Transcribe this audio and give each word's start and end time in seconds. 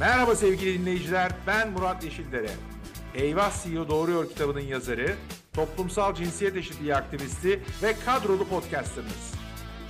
Merhaba 0.00 0.36
sevgili 0.36 0.80
dinleyiciler, 0.80 1.32
ben 1.46 1.70
Murat 1.70 2.04
Yeşildere. 2.04 2.50
Eyvah 3.14 3.62
CEO 3.62 3.88
Doğruyor 3.88 4.28
kitabının 4.28 4.60
yazarı, 4.60 5.14
toplumsal 5.52 6.14
cinsiyet 6.14 6.56
eşitliği 6.56 6.94
aktivisti 6.94 7.62
ve 7.82 7.94
kadrolu 8.06 8.48
podcasterınız. 8.48 9.34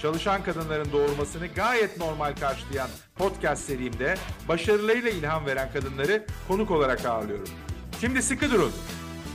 Çalışan 0.02 0.42
kadınların 0.42 0.92
doğurmasını 0.92 1.46
gayet 1.46 1.98
normal 1.98 2.36
karşılayan 2.36 2.88
podcast 3.14 3.64
serimde 3.64 4.14
başarılarıyla 4.48 5.10
ilham 5.10 5.46
veren 5.46 5.72
kadınları 5.72 6.26
konuk 6.48 6.70
olarak 6.70 7.04
ağırlıyorum. 7.04 7.48
Şimdi 8.00 8.22
sıkı 8.22 8.50
durun. 8.50 8.72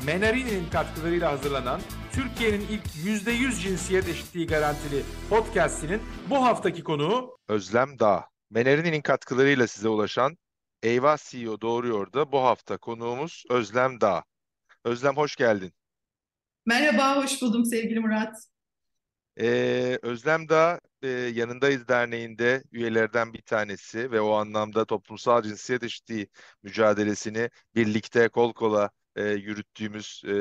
Menarini'nin 0.05 0.69
katkılarıyla 0.69 1.31
hazırlanan 1.31 1.81
Türkiye'nin 2.11 2.67
ilk 2.69 2.85
%100 2.85 3.61
cinsiyet 3.61 4.09
eşitliği 4.09 4.47
garantili 4.47 5.03
podcastinin 5.29 6.01
bu 6.29 6.43
haftaki 6.45 6.83
konuğu 6.83 7.37
Özlem 7.47 7.99
Dağ. 7.99 8.25
Menarini'nin 8.49 9.01
katkılarıyla 9.01 9.67
size 9.67 9.89
ulaşan 9.89 10.37
Eyvah 10.83 11.17
CEO 11.17 11.61
Doğruyor 11.61 12.13
da 12.13 12.31
bu 12.31 12.43
hafta 12.43 12.77
konuğumuz 12.77 13.43
Özlem 13.49 14.01
Dağ. 14.01 14.23
Özlem 14.83 15.17
hoş 15.17 15.35
geldin. 15.35 15.73
Merhaba, 16.65 17.23
hoş 17.23 17.41
buldum 17.41 17.65
sevgili 17.65 17.99
Murat. 17.99 18.35
Ee, 19.39 19.99
Özlem 20.01 20.49
Dağ 20.49 20.79
e, 21.01 21.07
Yanındayız 21.07 21.87
Derneği'nde 21.87 22.63
üyelerden 22.71 23.33
bir 23.33 23.41
tanesi 23.41 24.11
ve 24.11 24.21
o 24.21 24.31
anlamda 24.31 24.85
toplumsal 24.85 25.41
cinsiyet 25.41 25.83
eşitliği 25.83 26.27
mücadelesini 26.63 27.49
birlikte 27.75 28.29
kol 28.29 28.53
kola 28.53 28.89
e, 29.15 29.23
yürüttüğümüz 29.23 30.21
e, 30.25 30.33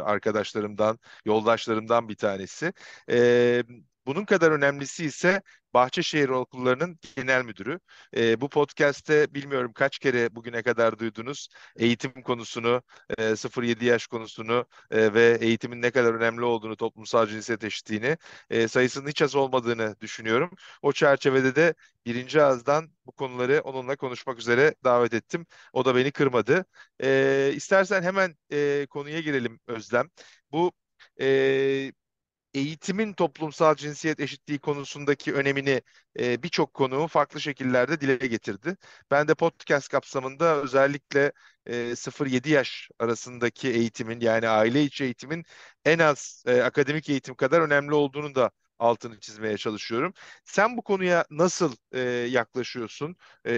arkadaşlarımdan, 0.00 0.98
yoldaşlarımdan 1.24 2.08
bir 2.08 2.16
tanesi. 2.16 2.72
E, 3.10 3.62
bunun 4.08 4.24
kadar 4.24 4.50
önemlisi 4.52 5.04
ise 5.04 5.42
Bahçeşehir 5.74 6.28
Okulları'nın 6.28 6.98
genel 7.16 7.44
müdürü. 7.44 7.80
E, 8.16 8.40
bu 8.40 8.48
podcast'te 8.48 9.34
bilmiyorum 9.34 9.72
kaç 9.72 9.98
kere 9.98 10.34
bugüne 10.34 10.62
kadar 10.62 10.98
duydunuz 10.98 11.48
eğitim 11.76 12.22
konusunu, 12.22 12.82
e, 13.18 13.36
0-7 13.36 13.84
yaş 13.84 14.06
konusunu 14.06 14.66
e, 14.90 15.14
ve 15.14 15.38
eğitimin 15.40 15.82
ne 15.82 15.90
kadar 15.90 16.14
önemli 16.14 16.44
olduğunu, 16.44 16.76
toplumsal 16.76 17.26
cinsiyet 17.26 17.64
eşitliğini 17.64 18.16
e, 18.50 18.68
sayısının 18.68 19.08
hiç 19.08 19.22
az 19.22 19.34
olmadığını 19.34 19.96
düşünüyorum. 20.00 20.50
O 20.82 20.92
çerçevede 20.92 21.56
de 21.56 21.74
birinci 22.06 22.42
ağızdan 22.42 22.90
bu 23.06 23.12
konuları 23.12 23.60
onunla 23.64 23.96
konuşmak 23.96 24.38
üzere 24.38 24.74
davet 24.84 25.14
ettim. 25.14 25.46
O 25.72 25.84
da 25.84 25.96
beni 25.96 26.12
kırmadı. 26.12 26.64
E, 27.02 27.52
istersen 27.54 28.02
hemen 28.02 28.36
e, 28.52 28.86
konuya 28.90 29.20
girelim 29.20 29.60
Özlem. 29.66 30.10
Bu 30.52 30.72
e, 31.20 31.92
eğitimin 32.58 33.12
toplumsal 33.12 33.74
cinsiyet 33.74 34.20
eşitliği 34.20 34.58
konusundaki 34.58 35.34
önemini 35.34 35.82
e, 36.20 36.42
birçok 36.42 36.74
konuğu 36.74 37.06
farklı 37.08 37.40
şekillerde 37.40 38.00
dile 38.00 38.26
getirdi. 38.26 38.76
Ben 39.10 39.28
de 39.28 39.34
podcast 39.34 39.88
kapsamında 39.88 40.56
özellikle 40.62 41.32
e, 41.66 41.96
0-7 41.96 42.50
yaş 42.50 42.90
arasındaki 42.98 43.68
eğitimin 43.68 44.20
yani 44.20 44.48
aile 44.48 44.82
içi 44.84 45.04
eğitimin 45.04 45.44
en 45.84 45.98
az 45.98 46.44
e, 46.46 46.62
akademik 46.62 47.08
eğitim 47.08 47.34
kadar 47.34 47.60
önemli 47.60 47.94
olduğunu 47.94 48.34
da 48.34 48.50
altını 48.78 49.20
çizmeye 49.20 49.56
çalışıyorum. 49.56 50.14
Sen 50.44 50.76
bu 50.76 50.82
konuya 50.82 51.24
nasıl 51.30 51.76
e, 51.92 52.00
yaklaşıyorsun 52.30 53.16
e, 53.46 53.52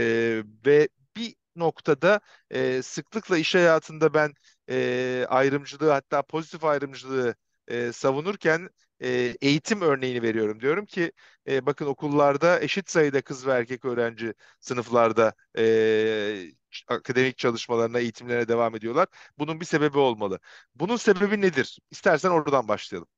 ve 0.66 0.88
bir 1.16 1.34
noktada 1.56 2.20
e, 2.50 2.82
sıklıkla 2.82 3.38
iş 3.38 3.54
hayatında 3.54 4.14
ben 4.14 4.34
e, 4.70 5.26
ayrımcılığı 5.28 5.90
hatta 5.90 6.22
pozitif 6.22 6.64
ayrımcılığı 6.64 7.34
e, 7.68 7.92
savunurken 7.92 8.70
e, 9.02 9.36
eğitim 9.40 9.82
örneğini 9.82 10.22
veriyorum. 10.22 10.60
Diyorum 10.60 10.86
ki 10.86 11.12
e, 11.48 11.66
bakın 11.66 11.86
okullarda 11.86 12.60
eşit 12.60 12.90
sayıda 12.90 13.22
kız 13.22 13.46
ve 13.46 13.52
erkek 13.52 13.84
öğrenci 13.84 14.34
sınıflarda 14.60 15.32
e, 15.58 16.52
akademik 16.88 17.38
çalışmalarına, 17.38 17.98
eğitimlerine 17.98 18.48
devam 18.48 18.76
ediyorlar. 18.76 19.08
Bunun 19.38 19.60
bir 19.60 19.64
sebebi 19.64 19.98
olmalı. 19.98 20.38
Bunun 20.74 20.96
sebebi 20.96 21.40
nedir? 21.40 21.78
İstersen 21.90 22.30
oradan 22.30 22.68
başlayalım. 22.68 23.08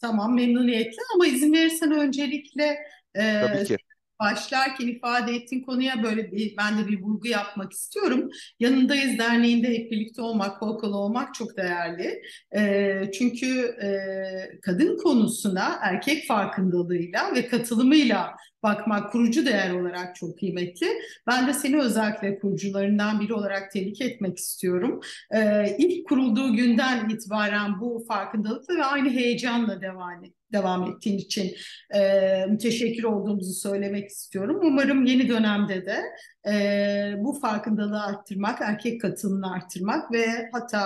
Tamam, 0.00 0.34
memnuniyetle 0.34 1.02
ama 1.14 1.26
izin 1.26 1.52
verirsen 1.52 1.92
öncelikle 1.92 2.78
e, 3.16 3.40
Tabii 3.40 3.64
ki 3.64 3.78
başlarken 4.20 4.86
ifade 4.86 5.32
ettiğin 5.32 5.62
konuya 5.62 6.02
böyle 6.02 6.32
bir, 6.32 6.56
ben 6.56 6.78
de 6.78 6.88
bir 6.88 7.00
vurgu 7.00 7.28
yapmak 7.28 7.72
istiyorum. 7.72 8.30
Yanındayız 8.60 9.18
derneğinde 9.18 9.68
hep 9.68 9.90
birlikte 9.90 10.22
olmak, 10.22 10.60
kol 10.60 10.78
kola 10.78 10.96
olmak 10.96 11.34
çok 11.34 11.56
değerli. 11.56 12.22
E, 12.56 13.02
çünkü 13.18 13.60
e, 13.82 13.90
kadın 14.62 14.96
konusuna 14.96 15.78
erkek 15.82 16.26
farkındalığıyla 16.26 17.34
ve 17.34 17.46
katılımıyla 17.46 18.36
bakmak 18.62 19.12
kurucu 19.12 19.46
değer 19.46 19.70
olarak 19.70 20.16
çok 20.16 20.38
kıymetli. 20.38 20.86
Ben 21.26 21.46
de 21.46 21.52
seni 21.52 21.80
özellikle 21.80 22.38
kurucularından 22.38 23.20
biri 23.20 23.34
olarak 23.34 23.72
tebrik 23.72 24.00
etmek 24.00 24.38
istiyorum. 24.38 25.00
Ee, 25.34 25.76
ilk 25.78 26.08
kurulduğu 26.08 26.52
günden 26.52 27.08
itibaren 27.08 27.80
bu 27.80 28.04
farkındalıkla 28.08 28.74
ve 28.76 28.84
aynı 28.84 29.10
heyecanla 29.10 29.80
devam 29.80 30.24
et 30.24 30.34
devam 30.52 30.90
ettiğin 30.90 31.18
için 31.18 31.52
e, 31.94 32.46
müteşekkir 32.46 33.04
olduğumuzu 33.04 33.52
söylemek 33.52 34.08
istiyorum. 34.08 34.60
Umarım 34.62 35.04
yeni 35.04 35.28
dönemde 35.28 35.86
de 35.86 36.02
e, 36.50 37.14
bu 37.18 37.40
farkındalığı 37.40 38.02
arttırmak, 38.02 38.60
erkek 38.60 39.00
katılımını 39.00 39.52
arttırmak 39.52 40.12
ve 40.12 40.26
hatta 40.52 40.82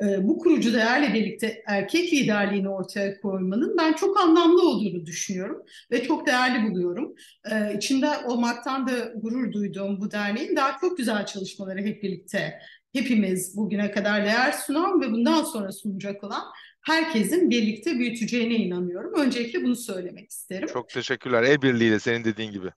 bu 0.00 0.38
kurucu 0.38 0.72
değerle 0.72 1.14
birlikte 1.14 1.62
erkek 1.66 2.12
liderliğini 2.12 2.68
ortaya 2.68 3.20
koymanın 3.20 3.76
ben 3.78 3.92
çok 3.92 4.20
anlamlı 4.20 4.68
olduğunu 4.68 5.06
düşünüyorum 5.06 5.62
ve 5.90 6.02
çok 6.02 6.26
değerli 6.26 6.70
buluyorum. 6.70 7.14
E, 7.50 7.76
içinde 7.76 8.08
olmaktan 8.26 8.86
da 8.86 9.12
gurur 9.16 9.52
duyduğum 9.52 10.00
bu 10.00 10.10
derneğin 10.10 10.56
daha 10.56 10.76
çok 10.80 10.98
güzel 10.98 11.26
çalışmaları 11.26 11.78
hep 11.78 12.02
birlikte 12.02 12.58
hepimiz 12.92 13.56
bugüne 13.56 13.90
kadar 13.90 14.24
değer 14.24 14.52
sunan 14.52 15.00
ve 15.00 15.12
bundan 15.12 15.44
sonra 15.44 15.72
sunacak 15.72 16.24
olan 16.24 16.42
herkesin 16.82 17.50
birlikte 17.50 17.98
büyüteceğine 17.98 18.54
inanıyorum. 18.54 19.14
Öncelikle 19.20 19.62
bunu 19.62 19.76
söylemek 19.76 20.30
isterim. 20.30 20.68
Çok 20.72 20.88
teşekkürler. 20.88 21.42
El 21.42 21.62
birliğiyle 21.62 22.00
senin 22.00 22.24
dediğin 22.24 22.52
gibi. 22.52 22.68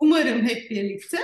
Umarım 0.00 0.42
hep 0.42 0.70
birlikte. 0.70 1.18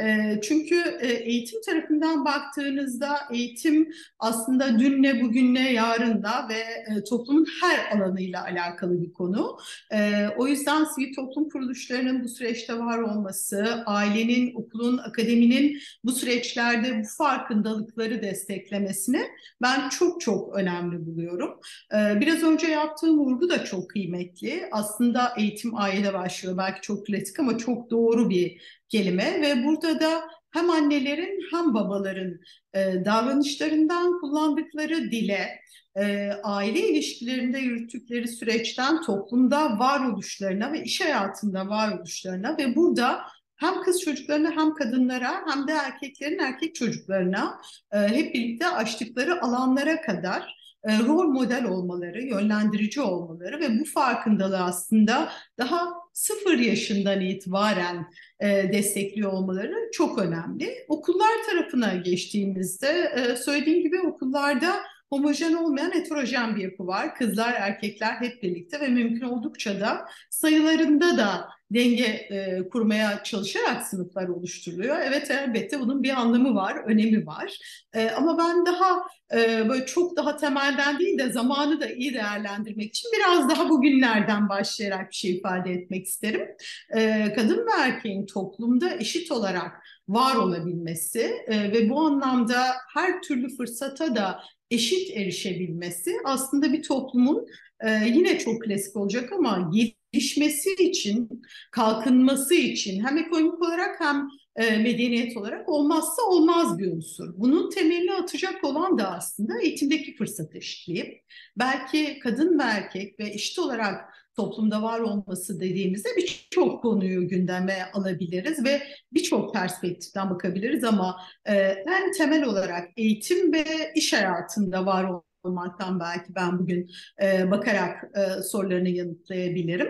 E, 0.00 0.40
çünkü 0.42 0.76
e, 1.00 1.08
eğitim 1.08 1.60
tarafından 1.66 2.24
baktığınızda 2.24 3.18
eğitim 3.32 3.92
aslında 4.18 4.78
dünle, 4.78 5.22
bugünle, 5.22 5.60
yarınla 5.60 6.48
ve 6.48 6.58
e, 6.58 7.04
toplumun 7.04 7.46
her 7.62 7.96
alanıyla 7.96 8.44
alakalı 8.44 9.02
bir 9.02 9.12
konu. 9.12 9.58
E, 9.92 10.28
o 10.36 10.46
yüzden 10.46 10.84
sivil 10.84 11.14
toplum 11.14 11.48
kuruluşlarının 11.48 12.24
bu 12.24 12.28
süreçte 12.28 12.78
var 12.78 12.98
olması, 12.98 13.82
ailenin, 13.86 14.54
okulun, 14.54 14.98
akademinin 14.98 15.78
bu 16.04 16.12
süreçlerde 16.12 16.98
bu 17.00 17.08
farkındalıkları 17.18 18.22
desteklemesini 18.22 19.22
ben 19.62 19.88
çok 19.88 20.20
çok 20.20 20.56
önemli 20.56 21.06
buluyorum. 21.06 21.60
E, 21.94 22.20
biraz 22.20 22.42
önce 22.42 22.66
yaptığım 22.66 23.18
vurgu 23.18 23.48
da 23.48 23.64
çok 23.64 23.90
kıymetli. 23.90 24.68
Aslında 24.72 25.32
eğitim 25.38 25.76
aile 25.76 26.14
başlıyor. 26.14 26.56
Belki 26.56 26.80
çok 26.80 27.06
klasik 27.06 27.40
ama 27.40 27.58
çok 27.58 27.90
doğru 27.90 28.15
doğru 28.16 28.30
bir 28.30 28.62
kelime 28.88 29.40
ve 29.40 29.64
burada 29.64 30.00
da 30.00 30.22
hem 30.50 30.70
annelerin 30.70 31.40
hem 31.50 31.74
babaların 31.74 32.40
e, 32.74 33.04
davranışlarından 33.04 34.20
kullandıkları 34.20 35.10
dile, 35.10 35.48
e, 35.96 36.30
aile 36.42 36.88
ilişkilerinde 36.88 37.58
yürüttükleri 37.58 38.28
süreçten 38.28 39.02
toplumda 39.02 39.78
varoluşlarına 39.78 40.72
ve 40.72 40.82
iş 40.82 41.00
hayatında 41.00 41.68
varoluşlarına 41.68 42.58
ve 42.58 42.76
burada 42.76 43.20
hem 43.56 43.82
kız 43.82 44.00
çocuklarına 44.00 44.50
hem 44.50 44.74
kadınlara 44.74 45.44
hem 45.46 45.68
de 45.68 45.72
erkeklerin 45.72 46.38
erkek 46.38 46.74
çocuklarına 46.74 47.60
e, 47.92 47.98
hep 47.98 48.34
birlikte 48.34 48.68
açtıkları 48.68 49.42
alanlara 49.42 50.00
kadar 50.00 50.56
e, 50.84 50.98
rol 50.98 51.28
model 51.28 51.64
olmaları, 51.64 52.22
yönlendirici 52.22 53.00
olmaları 53.00 53.60
ve 53.60 53.80
bu 53.80 53.84
farkındalığı 53.84 54.62
aslında 54.62 55.28
daha 55.58 56.05
sıfır 56.16 56.58
yaşından 56.58 57.20
itibaren 57.20 58.06
e, 58.40 58.46
destekliyor 58.72 59.32
olmaları 59.32 59.90
çok 59.92 60.18
önemli. 60.18 60.84
Okullar 60.88 61.44
tarafına 61.50 61.94
geçtiğimizde 61.94 63.12
e, 63.16 63.36
söylediğim 63.36 63.82
gibi 63.82 64.00
okullarda 64.00 64.76
homojen 65.10 65.54
olmayan 65.54 65.90
heterojen 65.90 66.56
bir 66.56 66.62
yapı 66.62 66.86
var. 66.86 67.14
Kızlar, 67.14 67.52
erkekler 67.52 68.12
hep 68.12 68.42
birlikte 68.42 68.80
ve 68.80 68.88
mümkün 68.88 69.26
oldukça 69.26 69.80
da 69.80 70.08
sayılarında 70.30 71.18
da 71.18 71.48
denge 71.70 72.04
e, 72.04 72.68
kurmaya 72.68 73.22
çalışarak 73.24 73.86
sınıflar 73.86 74.28
oluşturuluyor. 74.28 74.96
Evet 75.04 75.30
elbette 75.30 75.80
bunun 75.80 76.02
bir 76.02 76.10
anlamı 76.10 76.54
var, 76.54 76.76
önemi 76.86 77.26
var. 77.26 77.58
E, 77.94 78.10
ama 78.10 78.38
ben 78.38 78.66
daha 78.66 79.06
e, 79.34 79.68
böyle 79.68 79.86
çok 79.86 80.16
daha 80.16 80.36
temelden 80.36 80.98
değil 80.98 81.18
de 81.18 81.32
zamanı 81.32 81.80
da 81.80 81.90
iyi 81.90 82.14
değerlendirmek 82.14 82.88
için 82.88 83.10
biraz 83.16 83.48
daha 83.50 83.68
bugünlerden 83.68 84.48
başlayarak 84.48 85.10
bir 85.10 85.16
şey 85.16 85.30
ifade 85.36 85.72
etmek 85.72 86.06
isterim. 86.06 86.48
E, 86.96 87.32
kadın 87.36 87.58
ve 87.58 87.70
erkeğin 87.78 88.26
toplumda 88.26 88.94
eşit 88.94 89.32
olarak 89.32 89.72
var 90.08 90.36
olabilmesi 90.36 91.34
e, 91.46 91.72
ve 91.72 91.90
bu 91.90 92.00
anlamda 92.00 92.64
her 92.94 93.22
türlü 93.22 93.56
fırsata 93.56 94.16
da 94.16 94.40
eşit 94.70 95.16
erişebilmesi 95.16 96.12
aslında 96.24 96.72
bir 96.72 96.82
toplumun 96.82 97.46
e, 97.80 97.90
yine 98.06 98.38
çok 98.38 98.62
klasik 98.62 98.96
olacak 98.96 99.32
ama 99.32 99.70
gelişmesi 100.16 100.74
için, 100.74 101.42
kalkınması 101.70 102.54
için 102.54 103.04
hem 103.04 103.18
ekonomik 103.18 103.62
olarak 103.62 104.00
hem 104.00 104.28
e, 104.56 104.76
medeniyet 104.76 105.36
olarak 105.36 105.68
olmazsa 105.68 106.22
olmaz 106.22 106.78
bir 106.78 106.92
unsur. 106.92 107.34
Bunun 107.36 107.70
temelini 107.70 108.12
atacak 108.12 108.64
olan 108.64 108.98
da 108.98 109.12
aslında 109.12 109.60
eğitimdeki 109.60 110.16
fırsat 110.16 110.56
eşitliği. 110.56 111.22
Belki 111.56 112.18
kadın 112.18 112.58
ve 112.58 112.62
erkek 112.62 113.20
ve 113.20 113.28
eşit 113.28 113.58
olarak 113.58 114.04
toplumda 114.36 114.82
var 114.82 115.00
olması 115.00 115.60
dediğimizde 115.60 116.08
birçok 116.16 116.82
konuyu 116.82 117.28
gündeme 117.28 117.90
alabiliriz 117.94 118.64
ve 118.64 118.82
birçok 119.12 119.54
perspektiften 119.54 120.30
bakabiliriz 120.30 120.84
ama 120.84 121.16
e, 121.44 121.54
en 121.86 122.12
temel 122.12 122.44
olarak 122.44 122.88
eğitim 122.96 123.52
ve 123.52 123.64
iş 123.94 124.12
hayatında 124.12 124.86
var 124.86 125.04
olmaktan 125.46 126.00
belki 126.00 126.34
ben 126.34 126.58
bugün 126.58 126.90
e, 127.22 127.50
bakarak 127.50 128.04
e, 128.16 128.42
sorularını 128.42 128.88
yanıtlayabilirim. 128.88 129.88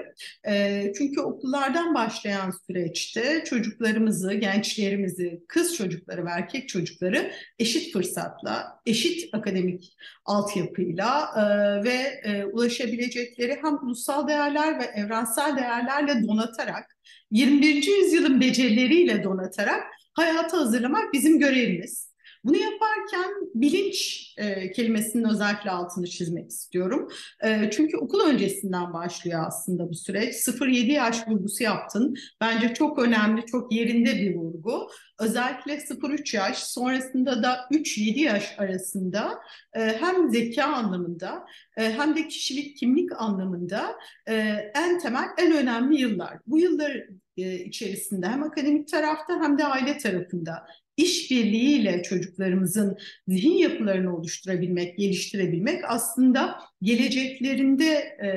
E, 0.49 0.93
çünkü 0.99 1.20
okullardan 1.20 1.94
başlayan 1.94 2.53
süreçte 2.67 3.44
çocuklarımızı, 3.44 4.35
gençlerimizi, 4.35 5.43
kız 5.49 5.76
çocukları 5.76 6.26
ve 6.26 6.31
erkek 6.31 6.69
çocukları 6.69 7.31
eşit 7.58 7.93
fırsatla, 7.93 8.81
eşit 8.87 9.35
akademik 9.35 9.97
altyapıyla 10.25 11.31
e, 11.37 11.44
ve 11.85 12.20
e, 12.25 12.44
ulaşabilecekleri 12.44 13.58
hem 13.62 13.87
ulusal 13.87 14.29
değerler 14.29 14.79
ve 14.81 14.85
evrensel 14.85 15.56
değerlerle 15.56 16.26
donatarak 16.29 16.97
21. 17.31 17.87
yüzyılın 18.03 18.41
becerileriyle 18.41 19.25
donatarak 19.25 19.82
hayata 20.14 20.58
hazırlamak 20.58 21.12
bizim 21.12 21.38
görevimiz. 21.38 22.15
Bunu 22.46 22.56
yaparken 22.56 23.31
bilinç 23.54 24.26
e, 24.37 24.72
kelimesinin 24.72 25.25
özellikle 25.25 25.70
altını 25.70 26.06
çizmek 26.06 26.50
istiyorum. 26.50 27.08
E, 27.44 27.70
çünkü 27.70 27.96
okul 27.96 28.20
öncesinden 28.20 28.93
başlıyor 28.93 29.44
aslında 29.46 29.88
bu 29.88 29.94
süreç. 29.94 30.34
0-7 30.34 30.93
yaş 30.93 31.28
vurgusu 31.28 31.64
yaptın. 31.64 32.14
Bence 32.40 32.75
çok 32.75 32.98
önemli, 32.98 33.46
çok 33.46 33.72
yerinde 33.72 34.16
bir 34.16 34.34
vurgu. 34.34 34.88
Özellikle 35.20 35.75
0-3 35.75 36.37
yaş, 36.37 36.58
sonrasında 36.58 37.43
da 37.43 37.58
3-7 37.70 38.19
yaş 38.20 38.54
arasında 38.58 39.38
e, 39.75 39.81
hem 39.81 40.31
zeka 40.31 40.64
anlamında 40.64 41.46
e, 41.76 41.93
hem 41.93 42.16
de 42.16 42.28
kişilik 42.28 42.76
kimlik 42.76 43.10
anlamında 43.20 43.96
e, 44.28 44.34
en 44.75 44.98
temel, 44.98 45.28
en 45.38 45.52
önemli 45.52 46.00
yıllar. 46.00 46.38
Bu 46.46 46.58
yıllar 46.58 47.02
e, 47.37 47.54
içerisinde 47.54 48.26
hem 48.26 48.43
akademik 48.43 48.88
tarafta 48.88 49.40
hem 49.40 49.58
de 49.58 49.64
aile 49.64 49.98
tarafında 49.98 50.66
işbirliğiyle 50.96 52.02
çocuklarımızın 52.02 52.98
zihin 53.28 53.58
yapılarını 53.58 54.16
oluşturabilmek, 54.16 54.98
geliştirebilmek 54.98 55.81
aslında 55.88 56.58
geleceklerinde 56.82 57.93
e, 58.19 58.31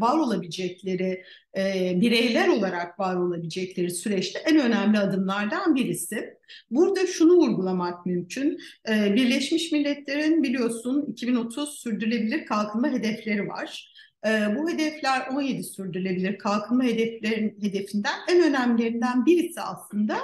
var 0.00 0.18
olabilecekleri, 0.18 1.24
e, 1.56 1.92
bireyler 2.00 2.48
olarak 2.48 3.00
var 3.00 3.16
olabilecekleri 3.16 3.90
süreçte 3.90 4.38
en 4.38 4.58
önemli 4.58 4.98
adımlardan 4.98 5.74
birisi. 5.74 6.34
Burada 6.70 7.06
şunu 7.06 7.36
vurgulamak 7.36 8.06
mümkün. 8.06 8.58
E, 8.88 9.14
Birleşmiş 9.14 9.72
Milletler'in 9.72 10.42
biliyorsun 10.42 11.06
2030 11.12 11.78
sürdürülebilir 11.78 12.46
kalkınma 12.46 12.88
hedefleri 12.90 13.48
var. 13.48 13.94
E, 14.26 14.30
bu 14.30 14.70
hedefler 14.70 15.26
17 15.32 15.62
sürdürülebilir 15.64 16.38
kalkınma 16.38 16.84
hedeflerin 16.84 17.58
hedefinden 17.62 18.14
en 18.30 18.42
önemlilerinden 18.42 19.26
birisi 19.26 19.60
aslında 19.60 20.16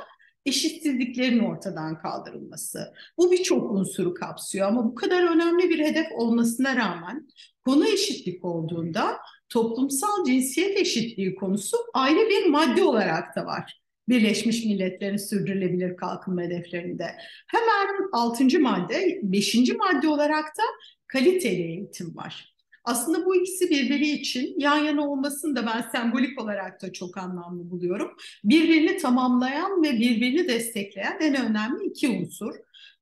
eşitsizliklerin 0.49 1.39
ortadan 1.39 1.99
kaldırılması. 1.99 2.95
Bu 3.19 3.33
birçok 3.33 3.71
unsuru 3.71 4.15
kapsıyor 4.15 4.69
ama 4.69 4.85
bu 4.85 4.95
kadar 4.95 5.23
önemli 5.23 5.71
bir 5.71 5.79
hedef 5.79 6.07
olmasına 6.13 6.77
rağmen 6.77 7.29
konu 7.65 7.87
eşitlik 7.87 8.45
olduğunda 8.45 9.17
toplumsal 9.49 10.25
cinsiyet 10.27 10.77
eşitliği 10.77 11.35
konusu 11.35 11.77
ayrı 11.95 12.31
bir 12.31 12.47
madde 12.47 12.85
olarak 12.85 13.37
da 13.37 13.47
var. 13.47 13.81
Birleşmiş 14.09 14.65
Milletler'in 14.65 15.17
sürdürülebilir 15.17 15.97
kalkınma 15.97 16.43
hedeflerinde. 16.43 17.05
Hemen 17.47 18.09
altıncı 18.13 18.61
madde, 18.61 19.21
beşinci 19.23 19.75
madde 19.75 20.09
olarak 20.09 20.45
da 20.45 20.63
kaliteli 21.07 21.63
eğitim 21.63 22.17
var. 22.17 22.58
Aslında 22.89 23.27
bu 23.27 23.37
ikisi 23.37 23.71
birbiri 23.71 24.09
için 24.09 24.55
yan 24.59 24.77
yana 24.77 25.09
olmasını 25.09 25.57
da 25.57 25.67
ben 25.67 25.91
sembolik 25.93 26.43
olarak 26.43 26.83
da 26.83 26.93
çok 26.93 27.19
anlamlı 27.19 27.71
buluyorum. 27.71 28.17
Birbirini 28.45 28.97
tamamlayan 28.97 29.83
ve 29.83 29.93
birbirini 29.93 30.49
destekleyen 30.49 31.19
en 31.21 31.35
önemli 31.35 31.85
iki 31.85 32.09
unsur. 32.09 32.55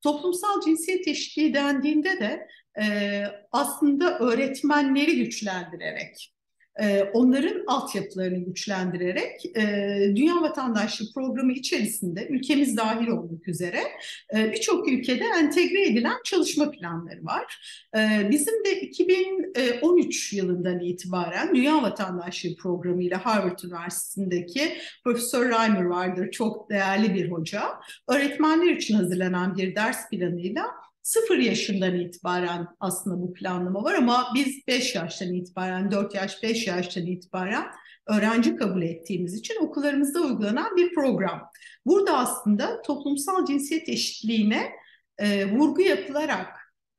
Toplumsal 0.02 0.60
cinsiyet 0.60 1.08
eşitliği 1.08 1.54
dendiğinde 1.54 2.20
de 2.20 2.48
e, 2.82 3.22
aslında 3.52 4.18
öğretmenleri 4.18 5.16
güçlendirerek, 5.16 6.32
onların 7.12 7.64
altyapılarını 7.66 8.38
güçlendirerek 8.38 9.56
e, 9.56 9.62
Dünya 10.16 10.42
Vatandaşlığı 10.42 11.12
Programı 11.14 11.52
içerisinde 11.52 12.26
ülkemiz 12.26 12.76
dahil 12.76 13.06
olmak 13.06 13.48
üzere 13.48 13.80
e, 14.36 14.52
birçok 14.52 14.88
ülkede 14.88 15.24
entegre 15.38 15.86
edilen 15.86 16.16
çalışma 16.24 16.70
planları 16.70 17.24
var. 17.24 17.58
E, 17.96 18.30
bizim 18.30 18.64
de 18.64 18.80
2013 18.80 20.32
yılından 20.32 20.80
itibaren 20.80 21.54
Dünya 21.54 21.82
Vatandaşlığı 21.82 22.56
Programı 22.56 23.02
ile 23.02 23.14
Harvard 23.14 23.58
Üniversitesi'ndeki 23.64 24.72
Profesör 25.04 25.48
Reimer 25.48 25.84
vardır. 25.84 26.30
Çok 26.30 26.70
değerli 26.70 27.14
bir 27.14 27.30
hoca. 27.30 27.62
Öğretmenler 28.08 28.72
için 28.72 28.94
hazırlanan 28.94 29.56
bir 29.56 29.74
ders 29.74 30.10
planıyla 30.10 30.66
Sıfır 31.06 31.38
yaşından 31.38 31.94
itibaren 31.94 32.66
aslında 32.80 33.22
bu 33.22 33.32
planlama 33.32 33.84
var 33.84 33.94
ama 33.94 34.26
biz 34.34 34.66
5 34.66 34.94
yaştan 34.94 35.34
itibaren, 35.34 35.90
4 35.90 36.14
yaş, 36.14 36.42
5 36.42 36.66
yaştan 36.66 37.06
itibaren 37.06 37.64
öğrenci 38.06 38.56
kabul 38.56 38.82
ettiğimiz 38.82 39.34
için 39.34 39.54
okullarımızda 39.60 40.20
uygulanan 40.20 40.76
bir 40.76 40.94
program. 40.94 41.50
Burada 41.86 42.18
aslında 42.18 42.82
toplumsal 42.82 43.46
cinsiyet 43.46 43.88
eşitliğine 43.88 44.70
e, 45.18 45.50
vurgu 45.50 45.82
yapılarak 45.82 46.46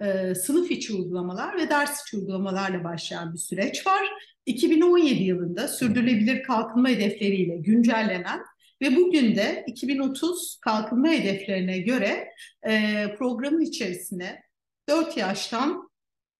e, 0.01 0.35
sınıf 0.35 0.71
içi 0.71 0.93
uygulamalar 0.93 1.57
ve 1.57 1.69
ders 1.69 2.01
içi 2.01 2.17
uygulamalarla 2.17 2.83
başlayan 2.83 3.33
bir 3.33 3.39
süreç 3.39 3.87
var. 3.87 4.03
2017 4.45 5.23
yılında 5.23 5.67
sürdürülebilir 5.67 6.43
kalkınma 6.43 6.89
hedefleriyle 6.89 7.57
güncellenen 7.57 8.39
ve 8.81 8.95
bugün 8.95 9.35
de 9.35 9.63
2030 9.67 10.59
kalkınma 10.61 11.07
hedeflerine 11.07 11.77
göre 11.77 12.29
e, 12.67 13.05
programın 13.17 13.61
içerisine 13.61 14.43
4 14.89 15.17
yaştan 15.17 15.87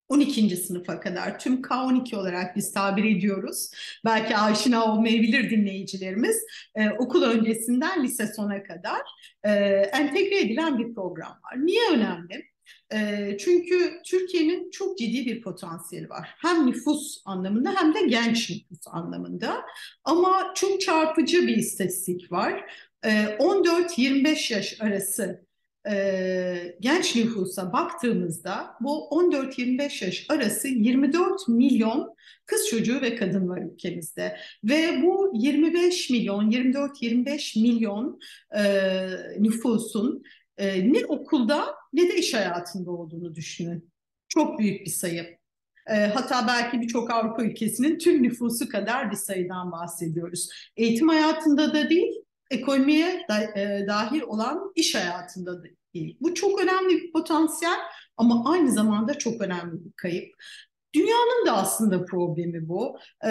12. 0.09 0.57
sınıfa 0.57 0.99
kadar 0.99 1.39
tüm 1.39 1.61
K12 1.61 2.15
olarak 2.15 2.55
biz 2.55 2.73
tabir 2.73 3.17
ediyoruz. 3.17 3.71
Belki 4.05 4.37
aşina 4.37 4.85
olmayabilir 4.93 5.49
dinleyicilerimiz. 5.49 6.37
Ee, 6.75 6.89
okul 6.89 7.23
öncesinden 7.23 8.03
lise 8.03 8.27
sona 8.27 8.63
kadar 8.63 9.01
e, 9.43 9.51
entegre 9.93 10.39
edilen 10.39 10.77
bir 10.77 10.93
program 10.93 11.39
var. 11.43 11.65
Niye 11.65 11.91
önemli? 11.91 12.43
E, 12.93 13.37
çünkü 13.39 14.01
Türkiye'nin 14.05 14.69
çok 14.71 14.97
ciddi 14.97 15.25
bir 15.25 15.41
potansiyeli 15.41 16.09
var. 16.09 16.29
Hem 16.37 16.67
nüfus 16.67 17.21
anlamında 17.25 17.75
hem 17.75 17.93
de 17.93 18.01
genç 18.01 18.49
nüfus 18.49 18.87
anlamında. 18.87 19.61
Ama 20.03 20.53
çok 20.55 20.81
çarpıcı 20.81 21.47
bir 21.47 21.57
istatistik 21.57 22.31
var. 22.31 22.71
E, 23.03 23.09
14-25 23.39 24.53
yaş 24.53 24.81
arası 24.81 25.47
e, 25.89 26.75
genç 26.79 27.15
nüfusa 27.15 27.73
baktığımızda 27.73 28.75
bu 28.81 29.09
14-25 29.11 30.05
yaş 30.05 30.25
arası 30.29 30.67
24 30.67 31.47
milyon 31.47 32.15
kız 32.45 32.69
çocuğu 32.69 33.01
ve 33.01 33.15
kadın 33.15 33.49
var 33.49 33.61
ülkemizde. 33.73 34.37
Ve 34.63 35.03
bu 35.03 35.31
25 35.33 36.09
milyon, 36.09 36.51
24-25 36.51 37.61
milyon 37.61 38.19
e, 38.57 38.63
nüfusun 39.39 40.23
e, 40.57 40.93
ne 40.93 41.05
okulda 41.05 41.75
ne 41.93 42.09
de 42.09 42.15
iş 42.15 42.33
hayatında 42.33 42.91
olduğunu 42.91 43.35
düşünün. 43.35 43.89
Çok 44.27 44.59
büyük 44.59 44.85
bir 44.85 44.91
sayı. 44.91 45.37
E, 45.87 45.95
hatta 45.95 46.47
belki 46.47 46.81
birçok 46.81 47.11
Avrupa 47.11 47.43
ülkesinin 47.43 47.97
tüm 47.97 48.23
nüfusu 48.23 48.69
kadar 48.69 49.11
bir 49.11 49.15
sayıdan 49.15 49.71
bahsediyoruz. 49.71 50.49
Eğitim 50.75 51.07
hayatında 51.09 51.73
da 51.73 51.89
değil, 51.89 52.13
ekonomiye 52.51 53.25
da, 53.29 53.59
e, 53.59 53.87
dahil 53.87 54.21
olan 54.21 54.71
iş 54.75 54.95
hayatında 54.95 55.63
da 55.63 55.67
değil. 55.93 56.17
Bu 56.21 56.33
çok 56.33 56.61
önemli 56.61 56.89
bir 56.89 57.11
potansiyel 57.11 57.79
ama 58.17 58.51
aynı 58.51 58.71
zamanda 58.71 59.13
çok 59.13 59.41
önemli 59.41 59.85
bir 59.85 59.91
kayıp. 59.91 60.35
Dünyanın 60.97 61.45
da 61.45 61.57
aslında 61.57 62.05
problemi 62.05 62.69
bu. 62.69 62.97
Ee, 63.25 63.29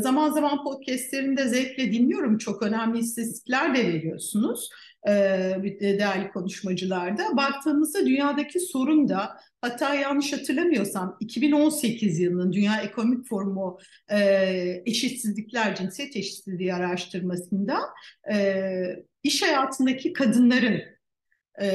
zaman 0.00 0.30
zaman 0.30 0.64
podcastlerinde 0.64 1.48
zevkle 1.48 1.92
dinliyorum. 1.92 2.38
Çok 2.38 2.62
önemli 2.62 2.98
istatistikler 2.98 3.74
de 3.74 3.86
veriyorsunuz 3.88 4.68
e, 5.08 5.12
değerli 5.80 6.30
konuşmacılarda. 6.30 7.36
Baktığımızda 7.36 8.06
dünyadaki 8.06 8.60
sorun 8.60 9.08
da 9.08 9.36
hatta 9.60 9.94
yanlış 9.94 10.32
hatırlamıyorsam 10.32 11.16
2018 11.20 12.18
yılının 12.18 12.52
Dünya 12.52 12.80
Ekonomik 12.80 13.28
Forumu 13.28 13.78
e, 14.10 14.82
eşitsizlikler, 14.86 15.74
cinsiyet 15.76 16.16
eşitsizliği 16.16 16.74
araştırmasında 16.74 17.78
e, 18.32 18.56
iş 19.22 19.42
hayatındaki 19.42 20.12
kadınların 20.12 20.80
e, 21.60 21.66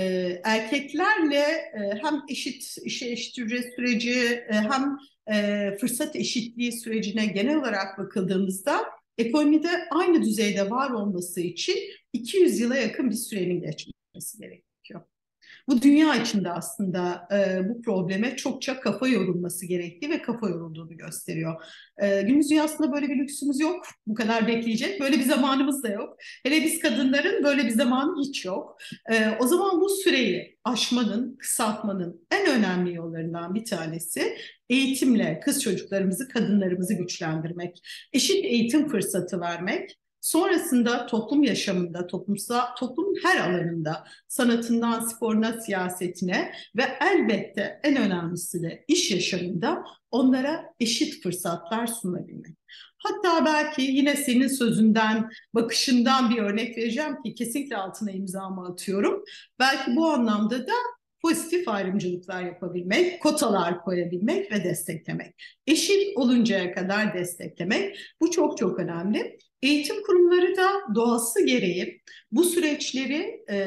erkeklerle 0.43 1.45
e, 1.73 1.99
hem 2.01 2.21
eşit 2.29 2.77
işe 2.83 3.11
eşit 3.11 3.35
süreci 3.75 4.19
e, 4.49 4.53
hem 4.53 4.97
e, 5.31 5.77
fırsat 5.77 6.15
eşitliği 6.15 6.71
sürecine 6.71 7.25
genel 7.25 7.55
olarak 7.55 7.97
bakıldığımızda 7.97 8.85
ekonomide 9.17 9.69
aynı 9.91 10.21
düzeyde 10.21 10.69
var 10.69 10.89
olması 10.89 11.41
için 11.41 11.77
200 12.13 12.59
yıla 12.59 12.75
yakın 12.75 13.09
bir 13.09 13.15
sürenin 13.15 13.61
geçmesi 13.61 14.37
gerekiyor. 14.37 14.66
Bu 15.67 15.81
dünya 15.81 16.15
içinde 16.15 16.51
aslında 16.51 17.27
e, 17.31 17.69
bu 17.69 17.81
probleme 17.81 18.35
çokça 18.35 18.79
kafa 18.79 19.07
yorulması 19.07 19.65
gerektiği 19.65 20.09
ve 20.09 20.21
kafa 20.21 20.49
yorulduğunu 20.49 20.97
gösteriyor. 20.97 21.63
E, 21.97 22.21
günümüz 22.21 22.49
dünyasında 22.49 22.91
böyle 22.91 23.09
bir 23.09 23.17
lüksümüz 23.17 23.59
yok. 23.59 23.85
Bu 24.07 24.13
kadar 24.13 24.47
bekleyecek. 24.47 25.01
Böyle 25.01 25.19
bir 25.19 25.23
zamanımız 25.23 25.83
da 25.83 25.89
yok. 25.89 26.17
Hele 26.43 26.63
biz 26.63 26.79
kadınların 26.79 27.43
böyle 27.43 27.65
bir 27.65 27.69
zamanı 27.69 28.21
hiç 28.21 28.45
yok. 28.45 28.77
E, 29.11 29.29
o 29.39 29.47
zaman 29.47 29.81
bu 29.81 29.89
süreyi 29.89 30.57
aşmanın, 30.63 31.37
kısaltmanın 31.37 32.27
en 32.31 32.47
önemli 32.59 32.93
yollarından 32.93 33.55
bir 33.55 33.65
tanesi 33.65 34.37
eğitimle 34.69 35.39
kız 35.39 35.63
çocuklarımızı, 35.63 36.27
kadınlarımızı 36.27 36.93
güçlendirmek, 36.93 37.81
eşit 38.13 38.45
eğitim 38.45 38.87
fırsatı 38.87 39.41
vermek, 39.41 39.97
Sonrasında 40.21 41.05
toplum 41.05 41.43
yaşamında, 41.43 42.07
toplumsal, 42.07 42.75
toplumun 42.79 43.15
her 43.23 43.49
alanında, 43.49 44.03
sanatından 44.27 44.99
sporuna, 44.99 45.61
siyasetine 45.61 46.51
ve 46.75 46.83
elbette 47.01 47.79
en 47.83 47.95
önemlisi 47.95 48.63
de 48.63 48.85
iş 48.87 49.11
yaşamında 49.11 49.83
onlara 50.11 50.65
eşit 50.79 51.23
fırsatlar 51.23 51.87
sunabilmek. 51.87 52.57
Hatta 52.97 53.45
belki 53.45 53.81
yine 53.81 54.15
senin 54.15 54.47
sözünden, 54.47 55.29
bakışından 55.53 56.29
bir 56.29 56.37
örnek 56.37 56.77
vereceğim 56.77 57.21
ki 57.23 57.35
kesinlikle 57.35 57.77
altına 57.77 58.11
imzamı 58.11 58.67
atıyorum. 58.67 59.23
Belki 59.59 59.95
bu 59.95 60.07
anlamda 60.09 60.67
da 60.67 60.73
pozitif 61.21 61.67
ayrımcılıklar 61.67 62.43
yapabilmek, 62.43 63.21
kotalar 63.21 63.81
koyabilmek 63.81 64.51
ve 64.51 64.63
desteklemek. 64.63 65.35
Eşit 65.67 66.17
oluncaya 66.17 66.73
kadar 66.73 67.13
desteklemek 67.13 67.99
bu 68.21 68.31
çok 68.31 68.57
çok 68.57 68.79
önemli. 68.79 69.37
Eğitim 69.61 70.03
kurumları 70.03 70.57
da 70.57 70.69
doğası 70.95 71.45
gereği 71.45 72.01
bu 72.31 72.43
süreçleri 72.43 73.43
e, 73.49 73.57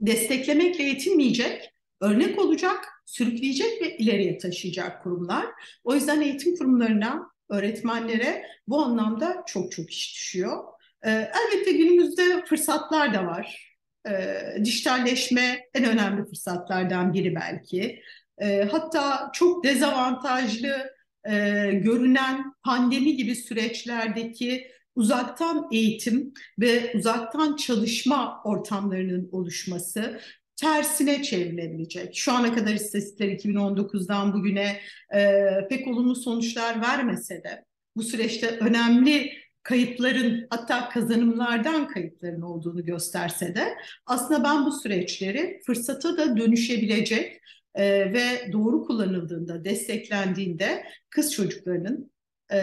desteklemekle 0.00 0.84
yetinmeyecek, 0.84 1.70
örnek 2.00 2.38
olacak, 2.38 2.84
sürükleyecek 3.06 3.82
ve 3.82 3.96
ileriye 3.96 4.38
taşıyacak 4.38 5.02
kurumlar. 5.02 5.46
O 5.84 5.94
yüzden 5.94 6.20
eğitim 6.20 6.56
kurumlarına, 6.56 7.30
öğretmenlere 7.48 8.46
bu 8.68 8.78
anlamda 8.78 9.42
çok 9.46 9.72
çok 9.72 9.90
iş 9.90 10.14
düşüyor. 10.14 10.64
E, 11.02 11.10
elbette 11.10 11.72
günümüzde 11.72 12.44
fırsatlar 12.44 13.14
da 13.14 13.26
var 13.26 13.73
e, 14.08 14.42
dijitalleşme 14.64 15.60
en 15.74 15.84
önemli 15.84 16.24
fırsatlardan 16.24 17.12
biri 17.14 17.34
belki. 17.34 18.02
E, 18.38 18.68
hatta 18.70 19.30
çok 19.32 19.64
dezavantajlı 19.64 20.94
e, 21.24 21.32
görünen 21.72 22.54
pandemi 22.64 23.16
gibi 23.16 23.34
süreçlerdeki 23.36 24.70
uzaktan 24.96 25.68
eğitim 25.72 26.32
ve 26.58 26.92
uzaktan 26.94 27.56
çalışma 27.56 28.42
ortamlarının 28.44 29.28
oluşması 29.32 30.20
tersine 30.56 31.22
çevrilebilecek. 31.22 32.16
Şu 32.16 32.32
ana 32.32 32.54
kadar 32.54 32.74
istatistikler 32.74 33.28
2019'dan 33.28 34.32
bugüne 34.32 34.80
e, 35.14 35.40
pek 35.70 35.86
olumlu 35.86 36.16
sonuçlar 36.16 36.80
vermese 36.80 37.34
de 37.34 37.64
bu 37.96 38.02
süreçte 38.02 38.48
önemli 38.48 39.32
kayıpların 39.64 40.46
hatta 40.50 40.88
kazanımlardan 40.88 41.88
kayıpların 41.88 42.42
olduğunu 42.42 42.84
gösterse 42.84 43.54
de 43.54 43.74
aslında 44.06 44.44
ben 44.44 44.66
bu 44.66 44.72
süreçleri 44.72 45.60
fırsata 45.66 46.16
da 46.16 46.36
dönüşebilecek 46.36 47.40
e, 47.74 48.12
ve 48.12 48.52
doğru 48.52 48.82
kullanıldığında, 48.82 49.64
desteklendiğinde 49.64 50.84
kız 51.10 51.32
çocuklarının 51.32 52.12
e, 52.52 52.58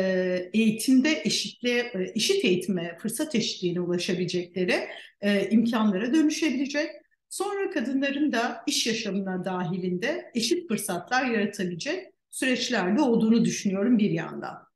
eğitimde 0.53 1.21
eşitliğe, 1.23 1.79
e, 1.79 2.11
eşit 2.15 2.45
eğitime, 2.45 2.97
fırsat 3.01 3.35
eşitliğine 3.35 3.79
ulaşabilecekleri 3.81 4.87
e, 5.21 5.49
imkanlara 5.49 6.13
dönüşebilecek. 6.13 6.89
Sonra 7.29 7.69
kadınların 7.69 8.31
da 8.31 8.63
iş 8.67 8.87
yaşamına 8.87 9.45
dahilinde 9.45 10.31
eşit 10.35 10.67
fırsatlar 10.67 11.25
yaratabilecek 11.25 12.05
süreçlerde 12.29 13.01
olduğunu 13.01 13.45
düşünüyorum 13.45 13.97
bir 13.97 14.11
yandan. 14.11 14.70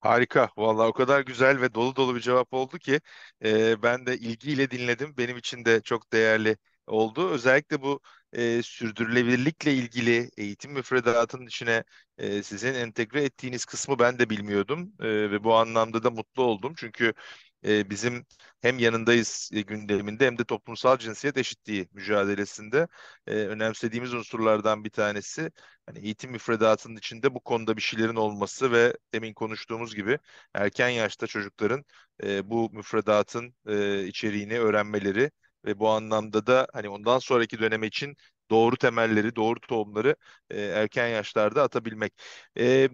Harika. 0.00 0.50
Vallahi 0.56 0.86
o 0.88 0.92
kadar 0.92 1.20
güzel 1.20 1.60
ve 1.60 1.74
dolu 1.74 1.96
dolu 1.96 2.14
bir 2.14 2.20
cevap 2.20 2.52
oldu 2.52 2.78
ki 2.78 3.00
e, 3.44 3.82
ben 3.82 4.06
de 4.06 4.16
ilgiyle 4.18 4.70
dinledim. 4.70 5.14
Benim 5.16 5.36
için 5.36 5.64
de 5.64 5.80
çok 5.80 6.12
değerli 6.12 6.56
oldu. 6.86 7.28
Özellikle 7.30 7.82
bu 7.82 8.00
e, 8.32 8.62
sürdürülebilirlikle 8.62 9.74
ilgili 9.74 10.30
eğitim 10.36 10.72
müfredatının 10.72 11.46
içine 11.46 11.84
e, 12.18 12.42
sizin 12.42 12.74
entegre 12.74 13.24
ettiğiniz 13.24 13.64
kısmı 13.64 13.98
ben 13.98 14.18
de 14.18 14.30
bilmiyordum 14.30 14.92
e, 15.00 15.30
ve 15.30 15.44
bu 15.44 15.54
anlamda 15.54 16.02
da 16.02 16.10
mutlu 16.10 16.42
oldum. 16.42 16.74
Çünkü 16.76 17.14
e, 17.66 17.90
bizim 17.90 18.26
hem 18.62 18.78
yanındayız 18.78 19.50
e, 19.52 19.60
gündeminde 19.60 20.26
hem 20.26 20.38
de 20.38 20.44
toplumsal 20.44 20.98
cinsiyet 20.98 21.36
eşitliği 21.36 21.88
mücadelesinde 21.92 22.88
e, 23.26 23.34
önemsediğimiz 23.34 24.14
unsurlardan 24.14 24.84
bir 24.84 24.90
tanesi 24.90 25.50
hani 25.86 25.98
eğitim 25.98 26.30
müfredatının 26.30 26.96
içinde 26.96 27.34
bu 27.34 27.40
konuda 27.40 27.76
bir 27.76 27.82
şeylerin 27.82 28.16
olması 28.16 28.72
ve 28.72 28.94
demin 29.14 29.32
konuştuğumuz 29.34 29.94
gibi 29.94 30.18
erken 30.54 30.88
yaşta 30.88 31.26
çocukların 31.26 31.84
e, 32.22 32.50
bu 32.50 32.70
müfredatın 32.72 33.54
e, 33.66 34.04
içeriğini 34.06 34.58
öğrenmeleri 34.60 35.30
ve 35.64 35.78
bu 35.78 35.88
anlamda 35.88 36.46
da 36.46 36.66
hani 36.72 36.88
ondan 36.88 37.18
sonraki 37.18 37.58
dönem 37.58 37.82
için 37.82 38.16
doğru 38.50 38.76
temelleri, 38.76 39.36
doğru 39.36 39.60
tohumları 39.60 40.16
e, 40.50 40.60
erken 40.62 41.08
yaşlarda 41.08 41.62
atabilmek. 41.62 42.12
E, 42.58 42.88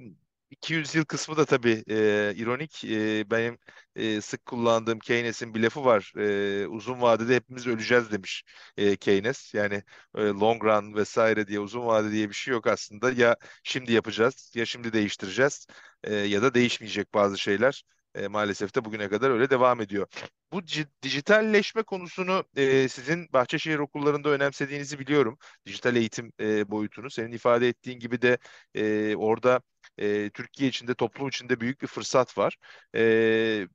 200 0.51 0.95
yıl 0.95 1.05
kısmı 1.05 1.37
da 1.37 1.45
tabii 1.45 1.85
e, 1.91 2.33
ironik. 2.37 2.85
E, 2.85 3.31
benim 3.31 3.59
e, 3.97 4.21
sık 4.21 4.47
kullandığım 4.47 4.99
Keynes'in 4.99 5.55
bir 5.55 5.61
lafı 5.63 5.85
var. 5.85 6.13
E, 6.19 6.67
uzun 6.67 7.01
vadede 7.03 7.35
hepimiz 7.37 7.67
öleceğiz 7.67 8.13
demiş 8.13 8.45
e, 8.77 8.97
Keynes. 8.97 9.55
Yani 9.55 9.75
e, 10.17 10.21
long 10.23 10.65
run 10.65 10.95
vesaire 10.95 11.47
diye 11.49 11.61
uzun 11.61 11.87
vade 11.87 12.11
diye 12.13 12.29
bir 12.29 12.35
şey 12.35 12.53
yok 12.53 12.67
aslında. 12.67 13.11
Ya 13.11 13.37
şimdi 13.65 13.93
yapacağız 13.93 14.53
ya 14.55 14.67
şimdi 14.67 14.93
değiştireceğiz 14.93 15.67
e, 16.05 16.15
ya 16.15 16.43
da 16.43 16.55
değişmeyecek 16.55 17.15
bazı 17.15 17.39
şeyler. 17.39 17.85
E, 18.15 18.29
maalesef 18.29 18.75
de 18.75 18.85
bugüne 18.85 19.09
kadar 19.09 19.31
öyle 19.31 19.51
devam 19.51 19.81
ediyor. 19.81 20.07
Bu 20.53 20.61
dijitalleşme 21.03 21.83
konusunu 21.83 22.45
e, 22.57 22.89
sizin 22.89 23.29
Bahçeşehir 23.33 23.79
okullarında 23.79 24.29
önemsediğinizi 24.29 24.99
biliyorum. 24.99 25.39
Dijital 25.67 25.97
eğitim 25.97 26.33
e, 26.41 26.71
boyutunu. 26.71 27.11
Senin 27.11 27.33
ifade 27.33 27.69
ettiğin 27.69 27.99
gibi 27.99 28.23
de 28.23 28.39
e, 28.75 29.17
orada 29.17 29.61
e, 29.99 30.31
Türkiye 30.31 30.69
içinde, 30.69 30.95
toplum 30.95 31.29
içinde 31.29 31.61
büyük 31.61 31.83
bir 31.83 31.87
fırsat 31.87 32.39
var. 32.39 32.57
E, 32.97 33.69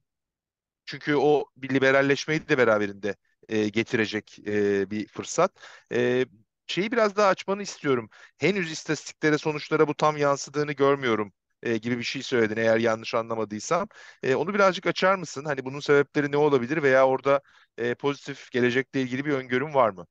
çünkü 0.86 1.16
o 1.16 1.46
bir 1.58 1.70
liberalleşmeyi 1.76 2.50
de 2.50 2.58
beraberinde 2.58 3.16
e, 3.50 3.70
getirecek 3.70 4.40
e, 4.48 4.92
bir 4.92 5.08
fırsat. 5.08 5.52
E, 5.94 6.26
şeyi 6.68 6.92
biraz 6.92 7.16
daha 7.16 7.28
açmanı 7.28 7.62
istiyorum. 7.64 8.10
Henüz 8.38 8.72
istatistiklere, 8.72 9.38
sonuçlara 9.38 9.88
bu 9.88 9.94
tam 9.96 10.18
yansıdığını 10.18 10.72
görmüyorum 10.72 11.34
e, 11.64 11.78
gibi 11.78 11.98
bir 11.98 12.04
şey 12.04 12.24
söyledin 12.24 12.58
eğer 12.58 12.78
yanlış 12.78 13.16
anlamadıysam. 13.16 13.88
E, 14.24 14.36
onu 14.36 14.54
birazcık 14.54 14.88
açar 14.88 15.16
mısın? 15.16 15.46
Hani 15.46 15.66
bunun 15.66 15.80
sebepleri 15.80 16.32
ne 16.32 16.38
olabilir 16.38 16.84
veya 16.84 17.08
orada 17.08 17.42
e, 17.78 17.96
pozitif 17.96 18.52
gelecekle 18.52 19.02
ilgili 19.02 19.26
bir 19.26 19.32
öngörüm 19.34 19.74
var 19.74 19.90
mı? 19.90 20.08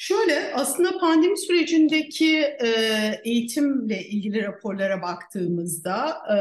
Şöyle 0.00 0.54
aslında 0.54 0.98
pandemi 0.98 1.38
sürecindeki 1.38 2.36
e, 2.38 2.68
eğitimle 3.24 4.04
ilgili 4.04 4.42
raporlara 4.42 5.02
baktığımızda 5.02 6.18
e, 6.30 6.36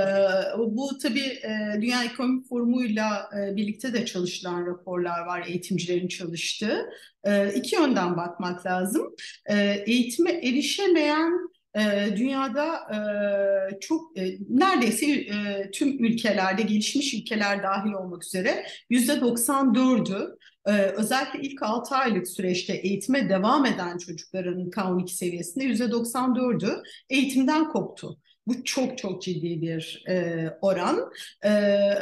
bu 0.60 0.98
tabii 0.98 1.40
e, 1.44 1.82
Dünya 1.82 2.04
Ekonomik 2.04 2.50
Forumu'yla 2.50 3.30
e, 3.38 3.56
birlikte 3.56 3.94
de 3.94 4.06
çalışılan 4.06 4.66
raporlar 4.66 5.26
var 5.26 5.44
eğitimcilerin 5.48 6.08
çalıştığı. 6.08 6.90
E, 7.24 7.54
iki 7.54 7.76
yönden 7.76 8.18
bakmak 8.18 8.66
lazım. 8.66 9.16
E, 9.46 9.84
eğitime 9.86 10.32
erişemeyen 10.32 11.32
e, 11.76 12.16
dünyada 12.18 12.76
e, 12.76 13.80
çok 13.80 14.18
e, 14.18 14.38
neredeyse 14.50 15.06
e, 15.06 15.72
tüm 15.72 16.04
ülkelerde 16.06 16.62
gelişmiş 16.62 17.14
ülkeler 17.14 17.64
dahil 17.64 17.92
olmak 17.92 18.26
üzere 18.26 18.66
yüzde 18.90 19.14
94'ü 19.14 20.38
e, 20.70 20.72
özellikle 20.82 21.40
ilk 21.42 21.64
6 21.64 21.96
aylık 21.96 22.28
süreçte 22.28 22.74
eğitime 22.74 23.30
devam 23.30 23.66
eden 23.66 23.98
çocukların 23.98 24.70
K12 24.70 25.08
seviyesinde 25.08 25.64
yüzde 25.64 25.84
94'ü 25.84 26.84
eğitimden 27.10 27.70
koptu. 27.70 28.18
Bu 28.48 28.64
çok 28.64 28.98
çok 28.98 29.22
ciddi 29.22 29.62
bir 29.62 30.04
e, 30.08 30.46
oran. 30.62 31.12
E, 31.42 31.50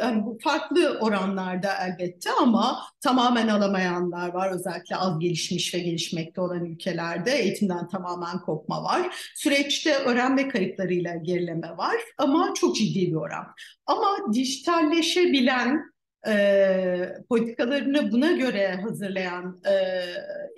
yani 0.01 0.25
bu 0.25 0.37
farklı 0.43 0.97
oranlarda 1.01 1.69
elbette 1.87 2.29
ama 2.41 2.79
tamamen 3.01 3.47
alamayanlar 3.47 4.33
var. 4.33 4.51
Özellikle 4.51 4.95
az 4.95 5.19
gelişmiş 5.19 5.73
ve 5.73 5.79
gelişmekte 5.79 6.41
olan 6.41 6.65
ülkelerde 6.65 7.31
eğitimden 7.31 7.87
tamamen 7.87 8.39
kopma 8.41 8.83
var. 8.83 9.15
Süreçte 9.35 9.95
öğrenme 9.95 10.47
kayıplarıyla 10.47 11.15
gerileme 11.15 11.77
var 11.77 11.95
ama 12.17 12.53
çok 12.53 12.75
ciddi 12.75 13.07
bir 13.07 13.15
oran. 13.15 13.45
Ama 13.85 14.33
dijitalleşebilen 14.33 15.96
e, 16.27 17.13
politikalarını 17.29 18.11
buna 18.11 18.31
göre 18.31 18.67
hazırlayan 18.67 19.61
e, 19.65 19.73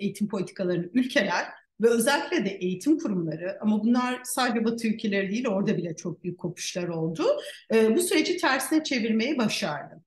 eğitim 0.00 0.28
politikalarını 0.28 0.90
ülkeler 0.94 1.44
ve 1.80 1.88
özellikle 1.88 2.44
de 2.44 2.50
eğitim 2.50 2.98
kurumları 2.98 3.58
ama 3.60 3.82
bunlar 3.82 4.20
sadece 4.24 4.64
Batı 4.64 4.88
ülkeleri 4.88 5.30
değil 5.30 5.46
orada 5.46 5.76
bile 5.76 5.96
çok 5.96 6.24
büyük 6.24 6.38
kopuşlar 6.38 6.88
oldu. 6.88 7.24
E, 7.74 7.96
bu 7.96 8.00
süreci 8.00 8.36
tersine 8.36 8.84
çevirmeyi 8.84 9.38
başardı. 9.38 10.02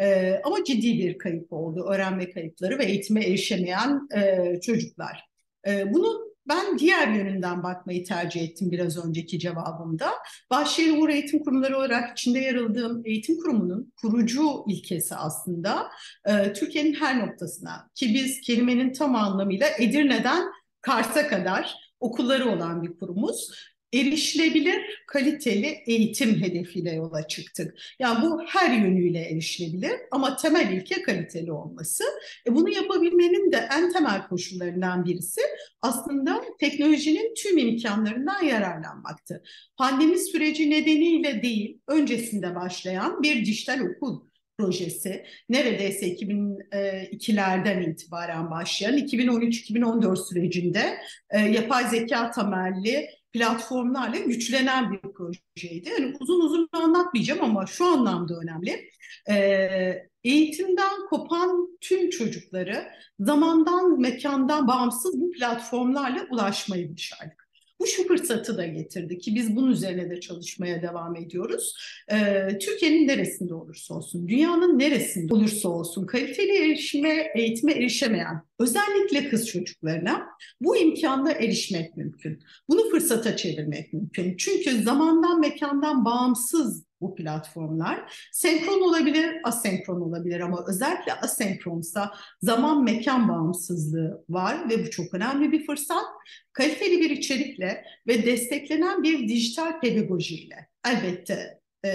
E, 0.00 0.34
ama 0.44 0.64
ciddi 0.64 0.98
bir 0.98 1.18
kayıp 1.18 1.52
oldu. 1.52 1.86
Öğrenme 1.90 2.30
kayıpları 2.30 2.78
ve 2.78 2.84
eğitime 2.84 3.24
erişemeyen 3.24 4.08
e, 4.16 4.60
çocuklar. 4.60 5.24
E, 5.68 5.92
bunu 5.92 6.27
ben 6.48 6.78
diğer 6.78 7.08
yönünden 7.08 7.62
bakmayı 7.62 8.04
tercih 8.04 8.42
ettim 8.42 8.70
biraz 8.70 9.06
önceki 9.06 9.38
cevabımda. 9.38 10.10
Bahçeli 10.50 10.92
Uğur 10.92 11.08
Eğitim 11.08 11.44
Kurumları 11.44 11.78
olarak 11.78 12.18
içinde 12.18 12.38
yer 12.38 12.54
aldığım 12.54 13.02
eğitim 13.04 13.36
kurumunun 13.38 13.92
kurucu 13.96 14.64
ilkesi 14.68 15.14
aslında 15.14 15.88
e, 16.24 16.52
Türkiye'nin 16.52 16.94
her 16.94 17.26
noktasına 17.26 17.90
ki 17.94 18.14
biz 18.14 18.40
kelimenin 18.40 18.92
tam 18.92 19.14
anlamıyla 19.14 19.66
Edirne'den 19.78 20.44
Kars'a 20.80 21.28
kadar 21.28 21.74
okulları 22.00 22.48
olan 22.48 22.82
bir 22.82 22.98
kurumuz 22.98 23.50
erişilebilir, 23.92 25.02
kaliteli 25.06 25.78
eğitim 25.86 26.42
hedefiyle 26.42 26.92
yola 26.92 27.28
çıktık. 27.28 27.78
Yani 27.98 28.22
bu 28.22 28.42
her 28.46 28.70
yönüyle 28.70 29.20
erişilebilir 29.20 29.92
ama 30.10 30.36
temel 30.36 30.72
ilke 30.72 31.02
kaliteli 31.02 31.52
olması. 31.52 32.04
E 32.46 32.54
bunu 32.54 32.70
yapabilmenin 32.70 33.52
de 33.52 33.68
en 33.76 33.92
temel 33.92 34.28
koşullarından 34.28 35.04
birisi 35.04 35.40
aslında 35.82 36.44
teknolojinin 36.60 37.34
tüm 37.34 37.58
imkanlarından 37.58 38.44
yararlanmaktı. 38.44 39.42
Pandemi 39.76 40.18
süreci 40.18 40.70
nedeniyle 40.70 41.42
değil, 41.42 41.80
öncesinde 41.88 42.54
başlayan 42.54 43.22
bir 43.22 43.46
dijital 43.46 43.80
okul 43.80 44.28
projesi 44.58 45.24
neredeyse 45.48 46.14
2002'lerden 46.14 47.90
itibaren 47.90 48.50
başlayan 48.50 48.98
2013-2014 48.98 50.28
sürecinde 50.28 50.98
e, 51.30 51.40
yapay 51.40 51.88
zeka 51.88 52.30
temelli 52.30 53.17
platformlarla 53.32 54.18
güçlenen 54.18 54.92
bir 54.92 55.00
projeydi. 55.00 55.88
Yani 55.88 56.16
uzun 56.20 56.40
uzun 56.40 56.68
anlatmayacağım 56.72 57.44
ama 57.44 57.66
şu 57.66 57.86
anlamda 57.86 58.34
önemli. 58.42 58.90
Ee, 59.30 60.08
eğitimden 60.24 61.06
kopan 61.10 61.78
tüm 61.80 62.10
çocukları 62.10 62.86
zamandan, 63.20 64.00
mekandan 64.00 64.68
bağımsız 64.68 65.20
bu 65.20 65.30
platformlarla 65.30 66.26
ulaşmayı 66.30 66.92
başardık. 66.92 67.47
Bu 67.80 67.86
şu 67.86 68.08
fırsatı 68.08 68.58
da 68.58 68.66
getirdi 68.66 69.18
ki 69.18 69.34
biz 69.34 69.56
bunun 69.56 69.70
üzerine 69.70 70.10
de 70.10 70.20
çalışmaya 70.20 70.82
devam 70.82 71.16
ediyoruz. 71.16 71.74
Ee, 72.12 72.58
Türkiye'nin 72.58 73.08
neresinde 73.08 73.54
olursa 73.54 73.94
olsun, 73.94 74.28
dünyanın 74.28 74.78
neresinde 74.78 75.34
olursa 75.34 75.68
olsun 75.68 76.06
kaliteli 76.06 76.56
erişime, 76.56 77.32
eğitime 77.34 77.72
erişemeyen 77.72 78.42
özellikle 78.58 79.28
kız 79.28 79.48
çocuklarına 79.48 80.26
bu 80.60 80.76
imkanla 80.76 81.32
erişmek 81.32 81.96
mümkün. 81.96 82.42
Bunu 82.68 82.90
fırsata 82.90 83.36
çevirmek 83.36 83.92
mümkün. 83.92 84.36
Çünkü 84.36 84.82
zamandan 84.82 85.40
mekandan 85.40 86.04
bağımsız 86.04 86.87
bu 87.00 87.14
platformlar. 87.14 88.28
Senkron 88.32 88.80
olabilir, 88.88 89.36
asenkron 89.44 90.00
olabilir 90.00 90.40
ama 90.40 90.64
özellikle 90.68 91.14
asenkronsa 91.14 92.12
zaman 92.42 92.84
mekan 92.84 93.28
bağımsızlığı 93.28 94.24
var 94.28 94.70
ve 94.70 94.86
bu 94.86 94.90
çok 94.90 95.14
önemli 95.14 95.52
bir 95.52 95.66
fırsat. 95.66 96.04
Kaliteli 96.52 97.00
bir 97.00 97.10
içerikle 97.10 97.84
ve 98.06 98.26
desteklenen 98.26 99.02
bir 99.02 99.28
dijital 99.28 99.80
pedagojiyle 99.80 100.68
elbette 100.86 101.58
e, 101.84 101.90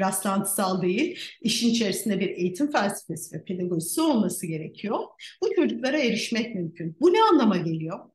rastlantısal 0.00 0.82
değil, 0.82 1.20
işin 1.40 1.70
içerisinde 1.70 2.20
bir 2.20 2.28
eğitim 2.28 2.70
felsefesi 2.70 3.36
ve 3.36 3.44
pedagojisi 3.44 4.00
olması 4.00 4.46
gerekiyor. 4.46 4.98
Bu 5.42 5.54
çocuklara 5.54 5.98
erişmek 5.98 6.54
mümkün. 6.54 6.96
Bu 7.00 7.12
ne 7.12 7.22
anlama 7.22 7.56
geliyor? 7.56 8.11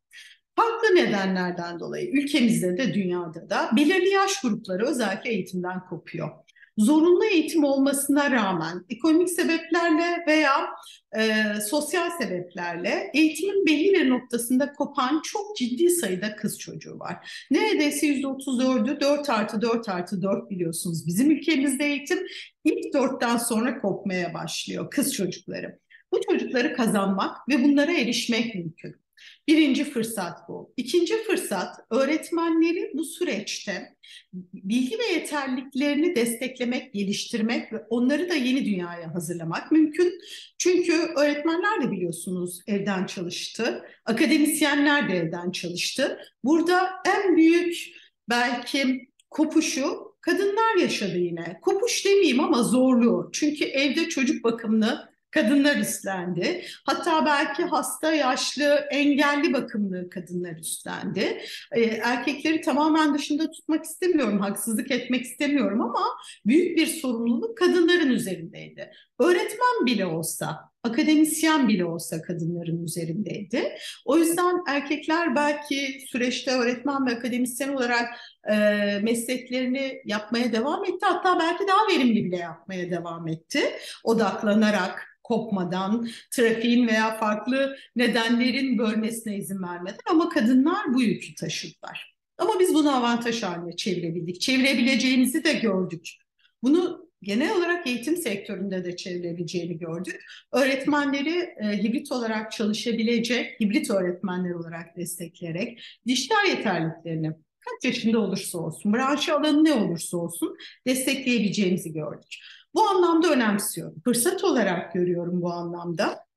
Farklı 0.58 0.96
nedenlerden 0.96 1.80
dolayı 1.80 2.10
ülkemizde 2.12 2.78
de 2.78 2.94
dünyada 2.94 3.50
da 3.50 3.70
belirli 3.76 4.10
yaş 4.10 4.42
grupları 4.42 4.86
özellikle 4.86 5.30
eğitimden 5.30 5.86
kopuyor. 5.90 6.30
Zorunlu 6.78 7.26
eğitim 7.26 7.64
olmasına 7.64 8.32
rağmen 8.32 8.86
ekonomik 8.90 9.30
sebeplerle 9.30 10.24
veya 10.28 10.68
e, 11.18 11.44
sosyal 11.70 12.10
sebeplerle 12.10 13.12
eğitimin 13.14 13.66
belli 13.66 13.94
bir 13.94 14.10
noktasında 14.10 14.74
kopan 14.74 15.22
çok 15.24 15.58
ciddi 15.58 15.90
sayıda 15.90 16.36
kız 16.36 16.60
çocuğu 16.60 17.00
var. 17.00 17.46
Neredeyse 17.52 18.08
%34'ü 18.08 19.00
4 19.00 19.30
artı 19.30 19.62
4 19.62 19.90
artı 19.90 20.22
4 20.22 20.50
biliyorsunuz. 20.50 21.08
Bizim 21.08 21.32
ülkemizde 21.32 21.86
eğitim 21.86 22.20
ilk 22.64 22.94
4'ten 22.96 23.38
sonra 23.38 23.80
kopmaya 23.80 24.34
başlıyor 24.34 24.90
kız 24.92 25.14
çocukları. 25.14 25.80
Bu 26.12 26.20
çocukları 26.30 26.76
kazanmak 26.76 27.50
ve 27.50 27.64
bunlara 27.64 27.92
erişmek 27.92 28.56
mümkün. 28.56 29.07
Birinci 29.48 29.84
fırsat 29.84 30.50
bu. 30.50 30.74
İkinci 30.78 31.24
fırsat 31.24 31.76
öğretmenleri 31.92 32.92
bu 32.94 33.04
süreçte 33.06 33.96
bilgi 34.54 35.00
ve 35.00 35.06
yeterliliklerini 35.14 36.16
desteklemek, 36.16 36.94
geliştirmek 36.94 37.74
ve 37.74 37.78
onları 37.90 38.30
da 38.30 38.36
yeni 38.36 38.66
dünyaya 38.66 39.14
hazırlamak 39.16 39.72
mümkün. 39.72 40.20
Çünkü 40.58 40.94
öğretmenler 40.94 41.82
de 41.82 41.92
biliyorsunuz 41.92 42.62
evden 42.68 43.06
çalıştı, 43.06 43.84
akademisyenler 44.06 45.10
de 45.10 45.14
evden 45.14 45.52
çalıştı. 45.52 46.20
Burada 46.44 46.90
en 47.06 47.38
büyük 47.38 47.76
belki 48.30 49.10
kopuşu 49.30 50.16
kadınlar 50.22 50.76
yaşadı 50.82 51.18
yine. 51.18 51.60
Kopuş 51.62 52.06
demeyeyim 52.06 52.40
ama 52.40 52.64
zorluğu. 52.64 53.30
Çünkü 53.34 53.66
evde 53.66 54.10
çocuk 54.10 54.44
bakımını 54.44 55.10
kadınlar 55.32 55.76
üstlendi. 55.76 56.66
Hatta 56.86 57.26
belki 57.26 57.64
hasta, 57.64 58.14
yaşlı, 58.14 58.88
engelli 58.92 59.54
bakımlı 59.54 60.10
kadınlar 60.10 60.60
üstlendi. 60.60 61.42
Ee, 61.72 61.82
erkekleri 61.84 62.62
tamamen 62.62 63.14
dışında 63.16 63.52
tutmak 63.52 63.84
istemiyorum, 63.84 64.40
haksızlık 64.40 64.92
etmek 64.92 65.22
istemiyorum 65.22 65.82
ama 65.82 66.06
büyük 66.46 66.78
bir 66.78 66.88
sorumluluk 66.88 67.58
kadınların 67.58 68.10
üzerindeydi. 68.10 68.92
Öğretmen 69.20 69.86
bile 69.86 70.06
olsa, 70.06 70.72
akademisyen 70.84 71.68
bile 71.68 71.86
olsa 71.86 72.22
kadınların 72.22 72.84
üzerindeydi. 72.84 73.78
O 74.06 74.18
yüzden 74.18 74.64
erkekler 74.68 75.36
belki 75.36 76.06
süreçte 76.12 76.52
öğretmen 76.52 77.06
ve 77.06 77.12
akademisyen 77.12 77.70
olarak 77.70 78.10
e, 78.50 78.56
mesleklerini 79.04 80.02
yapmaya 80.06 80.52
devam 80.52 80.86
etti. 80.86 81.06
Hatta 81.06 81.40
belki 81.40 81.68
daha 81.68 81.88
verimli 81.88 82.26
bile 82.26 82.38
yapmaya 82.38 82.92
devam 82.92 83.28
etti. 83.28 83.62
Odaklanarak, 84.04 85.20
kopmadan, 85.24 86.10
trafiğin 86.32 86.88
veya 86.88 87.18
farklı 87.18 87.78
nedenlerin 87.96 88.78
bölmesine 88.78 89.38
izin 89.38 89.64
vermeden 89.64 90.00
ama 90.10 90.30
kadınlar 90.30 90.94
bu 90.94 91.02
yükü 91.02 91.36
taşıdılar. 91.36 92.18
Ama 92.38 92.60
biz 92.60 92.74
bunu 92.74 92.96
avantaj 92.96 93.44
haline 93.44 93.76
çevirebildik. 93.76 94.42
Çevirebileceğimizi 94.42 95.44
de 95.44 95.54
gördük. 95.54 96.10
Bunu 96.64 97.07
genel 97.22 97.58
olarak 97.58 97.88
eğitim 97.88 98.18
sektöründe 98.18 98.86
de 98.86 98.96
çevirebileceğini 98.96 99.78
gördük. 99.78 100.26
Öğretmenleri 100.52 101.40
e, 101.40 101.84
hibrit 101.84 102.12
olarak 102.12 102.52
çalışabilecek, 102.52 103.60
hibrit 103.60 103.92
öğretmenler 103.92 104.52
olarak 104.52 104.98
destekleyerek 104.98 105.84
dijital 106.08 106.48
yeterliliklerini 106.50 107.32
kaç 107.60 107.86
yaşında 107.86 108.20
olursa 108.20 108.58
olsun, 108.58 108.94
branşı 108.94 109.36
alanı 109.36 109.64
ne 109.64 109.74
olursa 109.74 110.18
olsun 110.18 110.58
destekleyebileceğimizi 110.88 111.94
gördük. 111.94 112.36
Bu 112.74 112.82
anlamda 112.82 113.32
önemsiyorum. 113.32 114.02
Fırsat 114.04 114.44
olarak 114.44 114.94
görüyorum 114.94 115.42
bu 115.42 115.52
anlamda. 115.52 116.28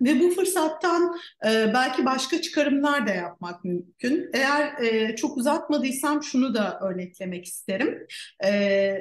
Ve 0.00 0.20
bu 0.20 0.30
fırsattan 0.30 1.18
e, 1.46 1.70
belki 1.74 2.04
başka 2.04 2.42
çıkarımlar 2.42 3.06
da 3.06 3.10
yapmak 3.10 3.64
mümkün. 3.64 4.30
Eğer 4.32 4.82
e, 4.82 5.16
çok 5.16 5.36
uzatmadıysam 5.36 6.22
şunu 6.22 6.54
da 6.54 6.80
örneklemek 6.80 7.44
isterim. 7.44 8.06
E, 8.44 8.50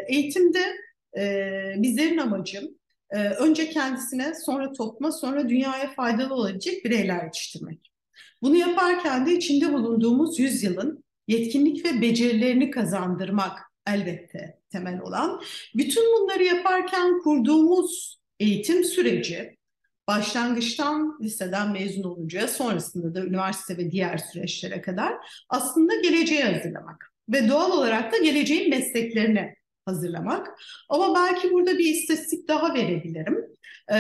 eğitimde 0.08 0.76
e, 1.18 1.52
bizlerin 1.78 2.18
amacı 2.18 2.72
e, 3.10 3.18
önce 3.18 3.70
kendisine, 3.70 4.34
sonra 4.46 4.72
topluma, 4.72 5.12
sonra 5.12 5.50
dünyaya 5.50 5.94
faydalı 5.94 6.34
olabilecek 6.34 6.86
bireyler 6.86 7.24
yetiştirmek. 7.24 7.92
Bunu 8.42 8.56
yaparken 8.56 9.26
de 9.26 9.34
içinde 9.34 9.74
bulunduğumuz 9.74 10.40
yüzyılın 10.40 11.04
yetkinlik 11.28 11.86
ve 11.86 12.02
becerilerini 12.02 12.72
kazandırmak 12.72 13.60
elbette 13.88 14.60
temel 14.72 15.02
olan. 15.02 15.42
Bütün 15.76 16.04
bunları 16.04 16.44
yaparken 16.44 17.20
kurduğumuz 17.20 18.20
eğitim 18.40 18.84
süreci 18.84 19.58
başlangıçtan 20.08 21.18
liseden 21.22 21.72
mezun 21.72 22.04
oluncaya 22.04 22.48
sonrasında 22.48 23.16
da 23.16 23.26
üniversite 23.26 23.78
ve 23.78 23.92
diğer 23.92 24.18
süreçlere 24.18 24.82
kadar 24.82 25.14
aslında 25.50 25.96
geleceğe 25.96 26.44
hazırlamak 26.44 27.14
ve 27.30 27.50
doğal 27.50 27.72
olarak 27.72 28.14
da 28.14 28.18
geleceğin 28.18 28.70
mesleklerini 28.70 29.54
hazırlamak. 29.86 30.62
Ama 30.90 31.16
belki 31.16 31.52
burada 31.52 31.78
bir 31.78 31.86
istatistik 31.86 32.48
daha 32.48 32.74
verebilirim. 32.74 33.54
Ee, 33.92 33.96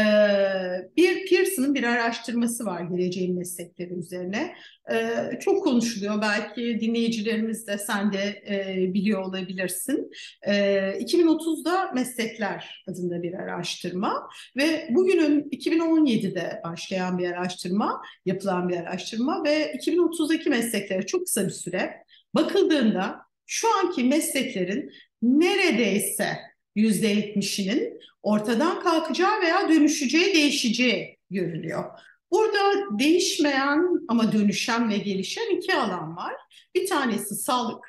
bir 0.97 1.29
Pearson'ın 1.29 1.75
bir 1.75 1.83
araştırması 1.83 2.65
var 2.65 2.81
geleceğin 2.81 3.35
meslekleri 3.35 3.93
üzerine. 3.93 4.55
Ee, 4.91 5.39
çok 5.39 5.63
konuşuluyor. 5.63 6.21
Belki 6.21 6.79
dinleyicilerimiz 6.81 7.67
de 7.67 7.77
sen 7.77 8.13
de 8.13 8.43
e, 8.49 8.93
biliyor 8.93 9.23
olabilirsin. 9.23 10.11
2030'da 10.47 11.89
ee, 11.89 11.93
Meslekler 11.93 12.83
adında 12.89 13.23
bir 13.23 13.33
araştırma 13.33 14.29
ve 14.57 14.87
bugünün 14.89 15.49
2017'de 15.49 16.61
başlayan 16.63 17.17
bir 17.17 17.31
araştırma, 17.31 18.01
yapılan 18.25 18.69
bir 18.69 18.77
araştırma 18.77 19.43
ve 19.43 19.73
2030'daki 19.75 20.49
mesleklere 20.49 21.05
çok 21.05 21.25
kısa 21.25 21.45
bir 21.45 21.51
süre 21.51 21.93
bakıldığında 22.35 23.19
şu 23.45 23.67
anki 23.77 24.03
mesleklerin 24.03 24.91
neredeyse 25.23 26.37
%70'inin 26.75 27.99
ortadan 28.23 28.83
kalkacağı 28.83 29.41
veya 29.41 29.69
dönüşeceği, 29.69 30.35
değişeceği 30.35 31.17
görülüyor. 31.29 31.83
Burada 32.31 32.99
değişmeyen 32.99 34.05
ama 34.07 34.31
dönüşen 34.31 34.89
ve 34.89 34.97
gelişen 34.97 35.57
iki 35.57 35.75
alan 35.75 36.15
var. 36.15 36.33
Bir 36.75 36.87
tanesi 36.87 37.35
sağlık, 37.35 37.85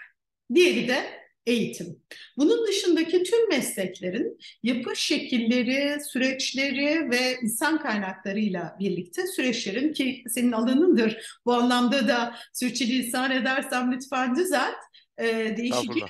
diğeri 0.55 0.89
de 0.89 1.25
eğitim. 1.47 2.03
Bunun 2.37 2.67
dışındaki 2.67 3.23
tüm 3.23 3.49
mesleklerin 3.49 4.39
yapı 4.63 4.97
şekilleri, 4.97 6.05
süreçleri 6.05 7.11
ve 7.11 7.37
insan 7.43 7.83
kaynaklarıyla 7.83 8.77
birlikte 8.81 9.27
süreçlerin 9.27 9.93
ki 9.93 10.25
senin 10.29 10.53
alanındır. 10.53 11.39
Bu 11.47 11.53
anlamda 11.53 12.09
da 12.09 12.37
sürçülisan 12.53 13.31
edersem 13.31 13.93
lütfen 13.93 14.37
düzelt. 14.37 14.77
E, 15.19 15.57
değişiklik 15.57 16.05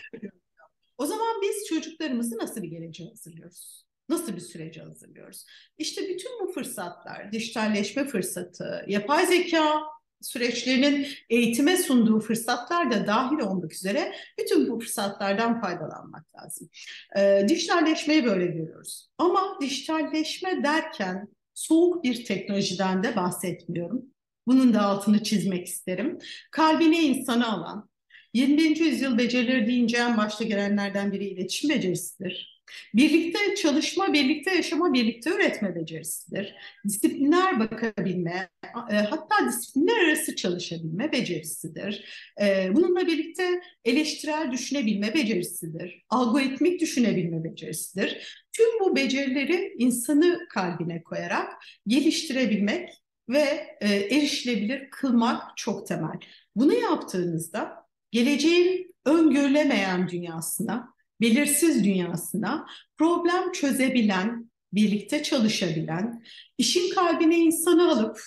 o 0.98 1.06
zaman 1.06 1.42
biz 1.42 1.66
çocuklarımızı 1.68 2.38
nasıl 2.38 2.62
bir 2.62 2.68
geleceğe 2.68 3.08
hazırlıyoruz? 3.08 3.84
Nasıl 4.08 4.36
bir 4.36 4.40
sürece 4.40 4.80
hazırlıyoruz? 4.80 5.46
İşte 5.78 6.08
bütün 6.08 6.40
bu 6.40 6.52
fırsatlar, 6.52 7.32
dijitalleşme 7.32 8.06
fırsatı, 8.06 8.84
yapay 8.88 9.26
zeka 9.26 9.82
süreçlerinin 10.20 11.06
eğitime 11.30 11.76
sunduğu 11.76 12.20
fırsatlar 12.20 12.90
da 12.90 13.06
dahil 13.06 13.38
olmak 13.38 13.72
üzere 13.72 14.14
bütün 14.38 14.70
bu 14.70 14.80
fırsatlardan 14.80 15.60
faydalanmak 15.60 16.24
lazım. 16.36 16.68
Ee, 17.16 17.46
dijitalleşmeyi 17.48 18.24
böyle 18.24 18.46
görüyoruz. 18.46 19.08
Ama 19.18 19.58
dijitalleşme 19.60 20.64
derken 20.64 21.28
soğuk 21.54 22.04
bir 22.04 22.24
teknolojiden 22.24 23.02
de 23.02 23.16
bahsetmiyorum. 23.16 24.02
Bunun 24.46 24.74
da 24.74 24.82
altını 24.82 25.22
çizmek 25.22 25.66
isterim. 25.66 26.18
Kalbine 26.50 27.02
insanı 27.02 27.52
alan, 27.52 27.88
21. 28.34 28.76
yüzyıl 28.76 29.18
becerileri 29.18 29.66
deyince 29.66 29.96
en 29.96 30.16
başta 30.16 30.44
gelenlerden 30.44 31.12
biri 31.12 31.24
iletişim 31.24 31.70
becerisidir. 31.70 32.54
Birlikte 32.94 33.54
çalışma, 33.54 34.12
birlikte 34.12 34.54
yaşama, 34.54 34.92
birlikte 34.92 35.30
üretme 35.30 35.74
becerisidir. 35.74 36.54
Disiplinler 36.84 37.58
bakabilme, 37.60 38.48
e, 38.90 38.94
hatta 38.94 39.48
disiplinler 39.48 40.08
arası 40.08 40.36
çalışabilme 40.36 41.12
becerisidir. 41.12 42.04
E, 42.40 42.70
bununla 42.74 43.06
birlikte 43.06 43.60
eleştirel 43.84 44.52
düşünebilme 44.52 45.14
becerisidir. 45.14 46.04
Algoritmik 46.10 46.80
düşünebilme 46.80 47.44
becerisidir. 47.44 48.44
Tüm 48.52 48.80
bu 48.80 48.96
becerileri 48.96 49.74
insanı 49.78 50.38
kalbine 50.48 51.02
koyarak 51.02 51.52
geliştirebilmek 51.86 52.90
ve 53.28 53.76
e, 53.80 53.88
erişilebilir 53.88 54.90
kılmak 54.90 55.56
çok 55.56 55.86
temel. 55.86 56.18
Bunu 56.56 56.74
yaptığınızda 56.74 57.73
geleceğin 58.14 58.94
öngörülemeyen 59.04 60.08
dünyasına, 60.08 60.94
belirsiz 61.20 61.84
dünyasına 61.84 62.66
problem 62.96 63.52
çözebilen, 63.52 64.50
birlikte 64.72 65.22
çalışabilen, 65.22 66.24
işin 66.58 66.94
kalbine 66.94 67.36
insanı 67.38 67.90
alıp 67.90 68.20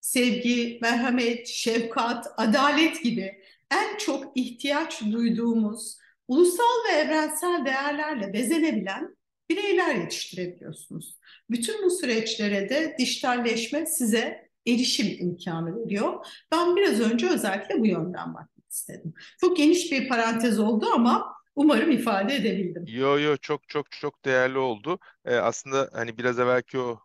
sevgi, 0.00 0.78
merhamet, 0.82 1.48
şefkat, 1.48 2.26
adalet 2.36 3.04
gibi 3.04 3.42
en 3.70 3.98
çok 3.98 4.32
ihtiyaç 4.34 5.02
duyduğumuz 5.02 5.98
ulusal 6.28 6.84
ve 6.88 6.96
evrensel 6.96 7.64
değerlerle 7.64 8.32
bezenebilen 8.32 9.16
bireyler 9.50 9.94
yetiştirebiliyorsunuz. 9.94 11.18
Bütün 11.50 11.84
bu 11.84 11.90
süreçlere 11.90 12.68
de 12.68 12.96
dijitalleşme 12.98 13.86
size 13.86 14.48
erişim 14.66 15.16
imkanı 15.20 15.84
veriyor. 15.84 16.26
Ben 16.52 16.76
biraz 16.76 17.00
önce 17.00 17.28
özellikle 17.28 17.80
bu 17.80 17.86
yönden 17.86 18.34
bak 18.34 18.51
istedim. 18.72 19.14
Çok 19.40 19.56
geniş 19.56 19.92
bir 19.92 20.08
parantez 20.08 20.58
oldu 20.58 20.86
ama 20.94 21.32
umarım 21.56 21.90
ifade 21.90 22.34
edebildim. 22.36 22.86
Yo 22.86 23.18
yo 23.20 23.36
çok 23.36 23.68
çok 23.68 23.90
çok 23.90 24.24
değerli 24.24 24.58
oldu. 24.58 24.98
Ee, 25.24 25.34
aslında 25.36 25.90
hani 25.92 26.18
biraz 26.18 26.38
evvelki 26.38 26.78
o 26.78 27.00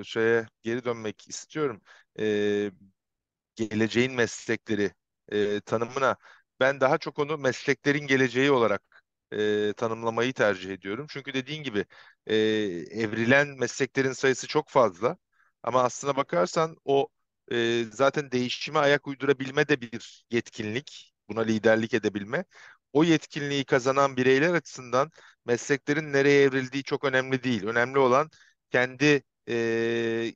e, 0.00 0.04
şeye 0.04 0.46
geri 0.62 0.84
dönmek 0.84 1.28
istiyorum. 1.28 1.80
Ee, 2.18 2.70
geleceğin 3.56 4.12
meslekleri 4.14 4.92
e, 5.32 5.60
tanımına 5.60 6.16
ben 6.60 6.80
daha 6.80 6.98
çok 6.98 7.18
onu 7.18 7.38
mesleklerin 7.38 8.06
geleceği 8.06 8.50
olarak 8.50 8.82
e, 9.32 9.72
tanımlamayı 9.76 10.32
tercih 10.32 10.70
ediyorum. 10.74 11.06
Çünkü 11.10 11.34
dediğin 11.34 11.62
gibi 11.62 11.86
e, 12.26 12.36
evrilen 12.90 13.48
mesleklerin 13.48 14.12
sayısı 14.12 14.46
çok 14.46 14.68
fazla. 14.68 15.16
Ama 15.62 15.82
aslına 15.82 16.16
bakarsan 16.16 16.76
o 16.84 17.08
e, 17.52 17.84
zaten 17.92 18.30
değişime 18.30 18.78
ayak 18.78 19.06
uydurabilme 19.08 19.68
de 19.68 19.80
bir 19.80 20.24
yetkinlik. 20.30 21.14
Buna 21.28 21.40
liderlik 21.40 21.94
edebilme. 21.94 22.44
O 22.92 23.04
yetkinliği 23.04 23.64
kazanan 23.64 24.16
bireyler 24.16 24.54
açısından 24.54 25.10
mesleklerin 25.46 26.12
nereye 26.12 26.42
evrildiği 26.42 26.82
çok 26.84 27.04
önemli 27.04 27.42
değil. 27.44 27.64
Önemli 27.66 27.98
olan 27.98 28.30
kendi 28.70 29.22
e, 29.48 30.34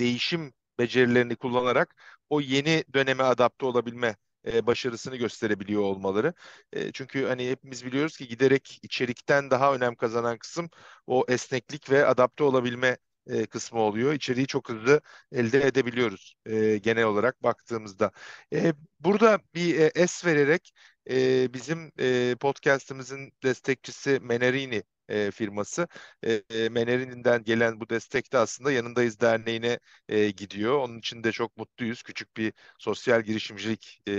değişim 0.00 0.54
becerilerini 0.78 1.36
kullanarak 1.36 1.96
o 2.30 2.40
yeni 2.40 2.84
döneme 2.94 3.22
adapte 3.22 3.66
olabilme 3.66 4.16
e, 4.46 4.66
başarısını 4.66 5.16
gösterebiliyor 5.16 5.82
olmaları. 5.82 6.34
E, 6.72 6.92
çünkü 6.92 7.26
hani 7.26 7.50
hepimiz 7.50 7.84
biliyoruz 7.86 8.16
ki 8.16 8.28
giderek 8.28 8.78
içerikten 8.82 9.50
daha 9.50 9.74
önem 9.74 9.94
kazanan 9.94 10.38
kısım 10.38 10.70
o 11.06 11.24
esneklik 11.28 11.90
ve 11.90 12.06
adapte 12.06 12.44
olabilme 12.44 12.96
e, 13.30 13.46
kısmı 13.46 13.80
oluyor. 13.80 14.12
İçeriği 14.12 14.46
çok 14.46 14.68
hızlı 14.68 15.00
elde 15.32 15.66
edebiliyoruz 15.66 16.34
e, 16.46 16.78
genel 16.78 17.04
olarak 17.04 17.42
baktığımızda. 17.42 18.10
E, 18.52 18.72
burada 19.00 19.38
bir 19.54 19.78
e, 19.80 19.90
es 19.94 20.24
vererek 20.26 20.72
e, 21.10 21.54
bizim 21.54 21.92
e, 22.00 22.36
podcast'imizin 22.40 23.32
destekçisi 23.42 24.18
Menerini 24.22 24.82
e, 25.08 25.30
firması. 25.30 25.88
E, 26.22 26.42
e, 26.50 26.68
Menerini'den 26.68 27.44
gelen 27.44 27.80
bu 27.80 27.88
destek 27.88 28.32
de 28.32 28.38
aslında 28.38 28.72
Yanındayız 28.72 29.20
Derneği'ne 29.20 29.78
e, 30.08 30.30
gidiyor. 30.30 30.78
Onun 30.78 30.98
için 30.98 31.24
de 31.24 31.32
çok 31.32 31.56
mutluyuz. 31.56 32.02
Küçük 32.02 32.36
bir 32.36 32.52
sosyal 32.78 33.22
girişimcilik 33.22 34.00
e, 34.08 34.12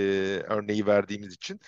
örneği 0.47 0.85
verdiğimiz 0.85 1.33
için. 1.33 1.59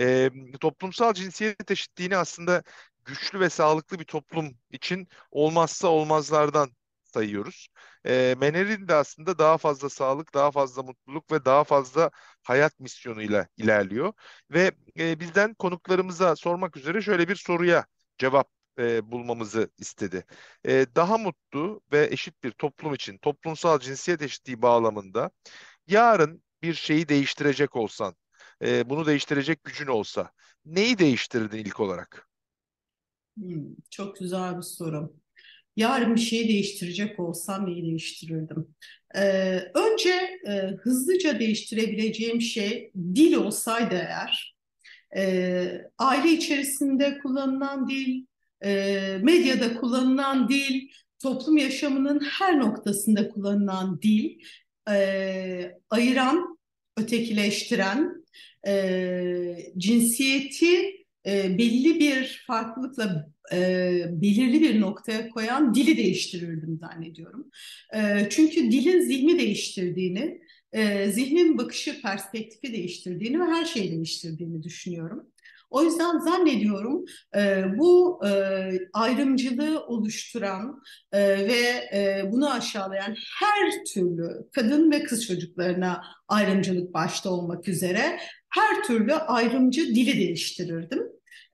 E, 0.00 0.30
toplumsal 0.60 1.14
cinsiyet 1.14 1.70
eşitliğini 1.70 2.16
aslında 2.16 2.62
güçlü 3.04 3.40
ve 3.40 3.50
sağlıklı 3.50 3.98
bir 3.98 4.04
toplum 4.04 4.58
için 4.70 5.08
olmazsa 5.30 5.88
olmazlardan 5.88 6.70
sayıyoruz. 7.14 7.68
E, 8.06 8.34
Mener'in 8.40 8.88
de 8.88 8.94
aslında 8.94 9.38
daha 9.38 9.58
fazla 9.58 9.88
sağlık, 9.90 10.34
daha 10.34 10.50
fazla 10.50 10.82
mutluluk 10.82 11.32
ve 11.32 11.44
daha 11.44 11.64
fazla 11.64 12.10
hayat 12.42 12.80
misyonuyla 12.80 13.48
ilerliyor. 13.56 14.12
Ve 14.50 14.72
e, 14.98 15.20
bizden 15.20 15.54
konuklarımıza 15.54 16.36
sormak 16.36 16.76
üzere 16.76 17.02
şöyle 17.02 17.28
bir 17.28 17.36
soruya 17.36 17.86
cevap 18.18 18.50
e, 18.78 19.10
bulmamızı 19.12 19.70
istedi. 19.78 20.24
E, 20.66 20.86
daha 20.96 21.18
mutlu 21.18 21.80
ve 21.92 22.08
eşit 22.10 22.44
bir 22.44 22.50
toplum 22.50 22.94
için 22.94 23.18
toplumsal 23.18 23.78
cinsiyet 23.80 24.22
eşitliği 24.22 24.62
bağlamında 24.62 25.30
yarın 25.86 26.42
bir 26.62 26.74
şeyi 26.74 27.08
değiştirecek 27.08 27.76
olsan, 27.76 28.16
e, 28.62 28.90
bunu 28.90 29.06
değiştirecek 29.06 29.64
gücün 29.64 29.86
olsa 29.86 30.32
neyi 30.64 30.98
değiştirirdin 30.98 31.58
ilk 31.58 31.80
olarak? 31.80 32.28
Hmm, 33.36 33.74
çok 33.90 34.16
güzel 34.16 34.56
bir 34.56 34.62
soru 34.62 35.14
yarın 35.76 36.14
bir 36.14 36.20
şeyi 36.20 36.48
değiştirecek 36.48 37.20
olsam 37.20 37.66
neyi 37.66 37.82
değiştirirdim? 37.82 38.74
Ee, 39.16 39.58
önce 39.74 40.40
e, 40.48 40.52
hızlıca 40.82 41.38
değiştirebileceğim 41.38 42.40
şey 42.40 42.92
dil 43.14 43.34
olsaydı 43.34 43.94
eğer, 43.94 44.56
e, 45.16 45.66
aile 45.98 46.32
içerisinde 46.32 47.18
kullanılan 47.18 47.88
dil, 47.88 48.26
e, 48.64 49.18
medyada 49.22 49.76
kullanılan 49.80 50.48
dil, 50.48 50.88
toplum 51.22 51.56
yaşamının 51.56 52.20
her 52.20 52.58
noktasında 52.58 53.28
kullanılan 53.28 54.02
dil, 54.02 54.38
e, 54.90 55.78
ayıran, 55.90 56.58
ötekileştiren, 56.96 58.24
e, 58.66 59.56
cinsiyeti 59.78 61.01
e, 61.26 61.58
belli 61.58 62.00
bir 62.00 62.44
farklılıkla 62.46 63.32
e, 63.52 64.04
belirli 64.10 64.60
bir 64.60 64.80
noktaya 64.80 65.28
koyan 65.28 65.74
dili 65.74 65.96
değiştirirdim 65.96 66.78
zannediyorum. 66.78 67.50
E, 67.94 68.26
çünkü 68.30 68.72
dilin 68.72 69.00
zihni 69.00 69.38
değiştirdiğini, 69.38 70.40
e, 70.72 71.12
zihnin 71.12 71.58
bakışı, 71.58 72.02
perspektifi 72.02 72.72
değiştirdiğini 72.72 73.40
ve 73.40 73.44
her 73.44 73.64
şeyi 73.64 73.90
değiştirdiğini 73.90 74.62
düşünüyorum. 74.62 75.31
O 75.72 75.82
yüzden 75.82 76.18
zannediyorum 76.18 77.04
e, 77.36 77.64
bu 77.78 78.20
e, 78.26 78.30
ayrımcılığı 78.92 79.86
oluşturan 79.86 80.82
e, 81.12 81.20
ve 81.20 81.60
e, 81.94 82.22
bunu 82.32 82.52
aşağılayan 82.52 83.14
her 83.40 83.84
türlü 83.94 84.28
kadın 84.52 84.90
ve 84.90 85.02
kız 85.02 85.26
çocuklarına 85.26 86.02
ayrımcılık 86.28 86.94
başta 86.94 87.30
olmak 87.30 87.68
üzere 87.68 88.18
her 88.48 88.82
türlü 88.82 89.14
ayrımcı 89.14 89.86
dili 89.86 90.18
değiştirirdim. 90.18 91.02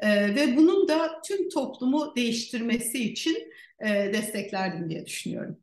E, 0.01 0.35
ve 0.35 0.57
bunun 0.57 0.89
da 0.89 1.21
tüm 1.29 1.49
toplumu 1.49 2.13
değiştirmesi 2.17 3.05
için 3.05 3.37
e, 3.81 3.89
desteklerdim 3.89 4.91
diye 4.91 5.07
düşünüyorum. 5.07 5.59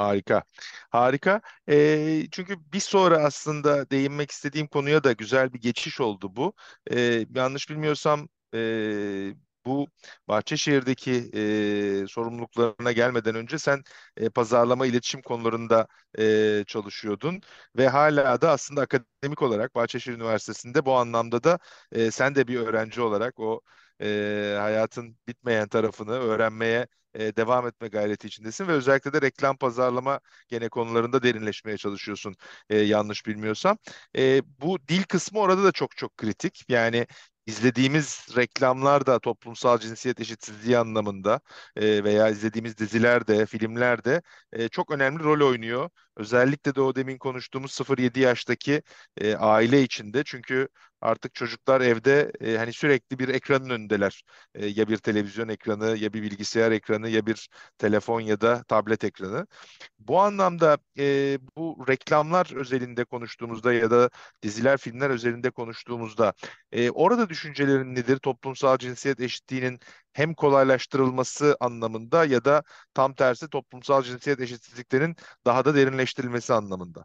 Harika. 0.00 0.42
Harika. 0.90 1.40
Ee, 1.68 2.22
çünkü 2.32 2.56
bir 2.72 2.80
sonra 2.80 3.18
aslında 3.24 3.90
değinmek 3.90 4.30
istediğim 4.30 4.66
konuya 4.66 5.04
da 5.04 5.12
güzel 5.12 5.52
bir 5.52 5.60
geçiş 5.60 6.00
oldu 6.00 6.36
bu. 6.36 6.54
Ee, 6.90 7.26
yanlış 7.34 7.70
bilmiyorsam 7.70 8.28
e, 8.54 9.34
bu 9.66 9.88
Bahçeşehir'deki 10.28 11.30
e, 12.02 12.06
sorumluluklarına 12.08 12.92
gelmeden 12.92 13.34
önce 13.34 13.58
sen 13.58 13.82
e, 14.16 14.28
pazarlama 14.30 14.86
iletişim 14.86 15.22
konularında 15.22 15.86
e, 16.18 16.64
çalışıyordun 16.66 17.40
ve 17.76 17.88
hala 17.88 18.40
da 18.40 18.50
aslında 18.50 18.80
akademik 18.80 19.42
olarak 19.42 19.74
Bahçeşehir 19.74 20.16
Üniversitesi'nde 20.16 20.84
bu 20.86 20.94
anlamda 20.96 21.44
da 21.44 21.58
e, 21.92 22.10
sen 22.10 22.34
de 22.34 22.48
bir 22.48 22.56
öğrenci 22.60 23.00
olarak 23.00 23.38
o 23.40 23.60
e, 24.00 24.56
hayatın 24.60 25.16
bitmeyen 25.28 25.68
tarafını 25.68 26.10
öğrenmeye 26.12 26.86
e, 27.14 27.36
devam 27.36 27.66
etme 27.66 27.88
gayreti 27.88 28.26
içindesin 28.26 28.68
ve 28.68 28.72
özellikle 28.72 29.12
de 29.12 29.22
reklam 29.22 29.56
pazarlama 29.56 30.20
gene 30.48 30.68
konularında 30.68 31.22
derinleşmeye 31.22 31.76
çalışıyorsun 31.76 32.34
e, 32.70 32.78
yanlış 32.78 33.26
bilmiyorsam. 33.26 33.78
E, 34.18 34.42
bu 34.60 34.78
dil 34.88 35.02
kısmı 35.02 35.38
orada 35.40 35.64
da 35.64 35.72
çok 35.72 35.96
çok 35.96 36.16
kritik. 36.16 36.64
Yani 36.68 37.06
izlediğimiz 37.46 38.26
reklamlar 38.36 39.06
da 39.06 39.18
toplumsal 39.18 39.78
cinsiyet 39.78 40.20
eşitsizliği 40.20 40.78
anlamında 40.78 41.40
e, 41.76 42.04
veya 42.04 42.28
izlediğimiz 42.30 42.78
dizilerde, 42.78 43.46
filmlerde 43.46 44.22
e, 44.52 44.68
çok 44.68 44.90
önemli 44.90 45.24
rol 45.24 45.48
oynuyor. 45.48 45.90
Özellikle 46.20 46.74
de 46.74 46.80
o 46.80 46.94
demin 46.94 47.18
konuştuğumuz 47.18 47.72
0-7 47.72 48.20
yaştaki 48.20 48.82
e, 49.16 49.34
aile 49.36 49.82
içinde. 49.82 50.22
Çünkü 50.24 50.68
artık 51.00 51.34
çocuklar 51.34 51.80
evde 51.80 52.32
e, 52.40 52.56
hani 52.56 52.72
sürekli 52.72 53.18
bir 53.18 53.28
ekranın 53.28 53.70
önündeler. 53.70 54.22
E, 54.54 54.66
ya 54.66 54.88
bir 54.88 54.96
televizyon 54.96 55.48
ekranı, 55.48 55.96
ya 55.98 56.12
bir 56.12 56.22
bilgisayar 56.22 56.72
ekranı, 56.72 57.08
ya 57.08 57.26
bir 57.26 57.48
telefon 57.78 58.20
ya 58.20 58.40
da 58.40 58.62
tablet 58.68 59.04
ekranı. 59.04 59.46
Bu 59.98 60.20
anlamda 60.20 60.78
e, 60.98 61.38
bu 61.56 61.84
reklamlar 61.88 62.56
özelinde 62.56 63.04
konuştuğumuzda 63.04 63.72
ya 63.72 63.90
da 63.90 64.10
diziler, 64.42 64.76
filmler 64.78 65.10
özelinde 65.10 65.50
konuştuğumuzda 65.50 66.32
e, 66.72 66.90
orada 66.90 67.28
düşüncelerin 67.28 67.94
nedir? 67.94 68.16
Toplumsal 68.18 68.78
cinsiyet 68.78 69.20
eşitliğinin 69.20 69.80
hem 70.12 70.34
kolaylaştırılması 70.34 71.56
anlamında 71.60 72.24
ya 72.24 72.44
da 72.44 72.62
tam 72.94 73.14
tersi 73.14 73.48
toplumsal 73.48 74.02
cinsiyet 74.02 74.40
eşitsizliklerin 74.40 75.16
daha 75.46 75.64
da 75.64 75.74
derinleştirilmesi 75.74 76.54
anlamında. 76.54 77.04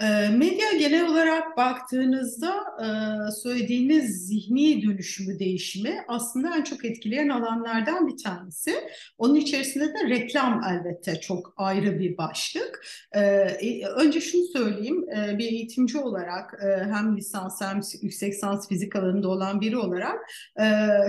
Ee, 0.00 0.28
medya 0.28 0.72
genel 0.78 1.08
olarak 1.08 1.56
baktığınızda 1.56 2.54
e, 2.82 2.86
söylediğiniz 3.30 4.26
zihni 4.26 4.82
dönüşümü, 4.82 5.38
değişimi 5.38 6.04
aslında 6.08 6.56
en 6.56 6.62
çok 6.62 6.84
etkileyen 6.84 7.28
alanlardan 7.28 8.08
bir 8.08 8.22
tanesi. 8.24 8.74
Onun 9.18 9.34
içerisinde 9.34 9.88
de 9.88 10.08
reklam 10.08 10.62
elbette 10.64 11.20
çok 11.20 11.54
ayrı 11.56 11.98
bir 11.98 12.16
başlık. 12.16 12.86
Ee, 13.12 13.20
e, 13.20 13.86
önce 13.86 14.20
şunu 14.20 14.42
söyleyeyim, 14.52 15.04
e, 15.10 15.38
bir 15.38 15.44
eğitimci 15.44 15.98
olarak 15.98 16.62
hem 16.62 17.16
lisans 17.16 17.60
hem 17.60 17.80
yüksek 18.02 18.32
lisans 18.32 18.68
fizik 18.68 18.96
alanında 18.96 19.28
olan 19.28 19.60
biri 19.60 19.76
olarak 19.76 20.18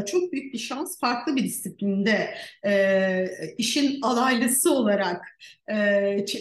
çok 0.07 0.31
büyük 0.31 0.53
bir 0.53 0.57
şans 0.57 0.99
farklı 0.99 1.35
bir 1.35 1.43
disiplinde 1.43 2.35
işin 3.57 4.01
alaylısı 4.01 4.73
olarak 4.73 5.21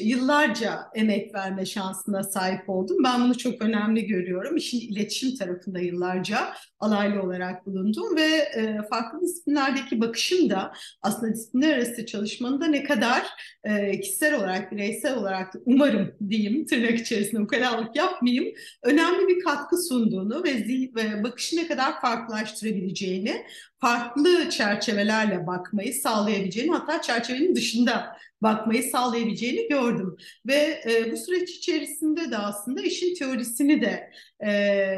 yıllarca 0.01 0.81
emek 0.95 1.35
verme 1.35 1.67
şansına 1.67 2.25
sahip 2.33 2.69
oldum. 2.69 2.97
Ben 3.05 3.25
bunu 3.25 3.39
çok 3.39 3.63
önemli 3.63 4.07
görüyorum. 4.07 4.57
İşin 4.57 4.81
iletişim 4.81 5.37
tarafında 5.37 5.79
yıllarca 5.79 6.39
alaylı 6.81 7.23
olarak 7.23 7.67
bulundum 7.67 8.17
ve 8.17 8.27
e, 8.57 8.79
farklı 8.91 9.21
disiplinlerdeki 9.21 10.01
bakışım 10.01 10.51
da 10.51 10.73
aslında 11.03 11.35
disiplinler 11.35 11.77
arası 11.77 12.07
çalışmanın 12.07 12.61
da 12.61 12.67
ne 12.67 12.85
kadar 12.85 13.27
e, 13.65 14.01
kişisel 14.01 14.35
olarak, 14.35 14.73
bireysel 14.73 15.17
olarak 15.17 15.55
da 15.55 15.59
umarım 15.67 16.15
diyeyim 16.29 16.67
tırnak 16.67 16.99
içerisinde 16.99 17.41
ukalalık 17.41 17.97
yapmayayım, 17.97 18.55
önemli 18.83 19.29
bir 19.29 19.45
katkı 19.45 19.77
sunduğunu 19.77 20.45
ve, 20.45 20.55
ve 20.97 21.23
bakışı 21.25 21.57
ne 21.57 21.67
kadar 21.67 22.01
farklılaştırabileceğini, 22.01 23.45
farklı 23.79 24.51
çerçevelerle 24.51 25.47
bakmayı 25.47 25.95
sağlayabileceğini 25.95 26.73
hatta 26.73 27.03
çerçevenin 27.03 27.55
dışında 27.55 28.17
bakmayı 28.43 28.83
sağlayabileceğini 28.83 29.69
gördüm. 29.69 30.17
Ve 30.47 30.83
e, 30.91 31.13
bu 31.13 31.17
süreç 31.17 31.51
içerisinde 31.51 32.31
de 32.31 32.39
aslında 32.39 32.83
işin 32.83 33.15
teorisini 33.15 33.81
de 33.81 34.11
e, 34.41 34.53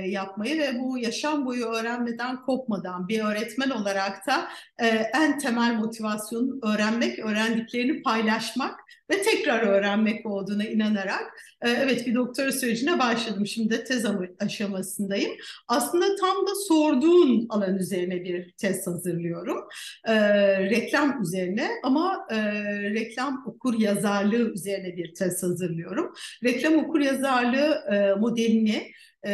yapmayı 0.07 0.59
ve 0.59 0.81
bu 0.81 0.99
yaşam 0.99 1.47
boyu 1.47 1.67
öğrenmeden 1.67 2.43
kopmadan 2.43 3.09
bir 3.09 3.25
öğretmen 3.25 3.71
olarak 3.71 4.27
da 4.27 4.49
e, 4.79 4.87
en 5.15 5.39
temel 5.39 5.75
motivasyon 5.75 6.61
öğrenmek, 6.63 7.19
öğrendiklerini 7.19 8.03
paylaşmak 8.03 8.81
ve 9.11 9.23
tekrar 9.23 9.63
öğrenmek 9.63 10.27
olduğuna 10.27 10.65
inanarak 10.65 11.23
e, 11.63 11.71
evet 11.71 12.07
bir 12.07 12.15
doktora 12.15 12.53
sürecine 12.53 12.99
başladım. 12.99 13.47
Şimdi 13.47 13.71
de 13.71 13.85
tez 13.85 14.05
aşamasındayım. 14.41 15.33
Aslında 15.69 16.17
tam 16.17 16.47
da 16.47 16.51
sorduğun 16.69 17.47
alan 17.49 17.77
üzerine 17.77 18.25
bir 18.25 18.53
tez 18.53 18.87
hazırlıyorum. 18.87 19.59
E, 20.05 20.15
reklam 20.61 21.23
üzerine 21.23 21.71
ama 21.83 22.27
e, 22.31 22.37
reklam 22.83 23.45
okur 23.47 23.79
yazarlığı 23.79 24.53
üzerine 24.53 24.97
bir 24.97 25.15
tez 25.15 25.43
hazırlıyorum. 25.43 26.13
Reklam 26.45 26.75
okur 26.75 27.01
yazarlığı 27.01 27.85
modelini 28.21 28.93
e, 29.27 29.33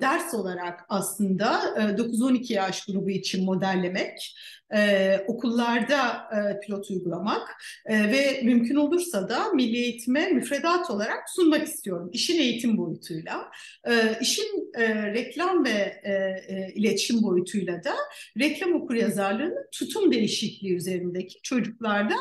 ders 0.00 0.34
olarak 0.34 0.80
aslında 0.88 1.60
e, 1.76 1.80
9-12 1.80 2.52
yaş 2.52 2.84
grubu 2.84 3.10
için 3.10 3.44
modellemek 3.44 4.34
e, 4.74 5.18
okullarda 5.26 6.28
e, 6.36 6.60
pilot 6.60 6.90
uygulamak 6.90 7.56
e, 7.86 8.12
ve 8.12 8.40
mümkün 8.42 8.76
olursa 8.76 9.28
da 9.28 9.52
milli 9.52 9.76
eğitime 9.76 10.28
müfredat 10.28 10.90
olarak 10.90 11.30
sunmak 11.30 11.66
istiyorum. 11.68 12.10
İşin 12.12 12.40
eğitim 12.40 12.78
boyutuyla, 12.78 13.50
e, 13.88 14.18
işin 14.20 14.70
e, 14.78 15.12
reklam 15.12 15.64
ve 15.64 16.00
e, 16.02 16.12
e, 16.48 16.72
iletişim 16.74 17.22
boyutuyla 17.22 17.84
da 17.84 17.94
reklam 18.38 18.74
okuryazarlığının 18.74 19.66
tutum 19.72 20.12
değişikliği 20.12 20.76
üzerindeki 20.76 21.42
çocuklarda 21.42 22.14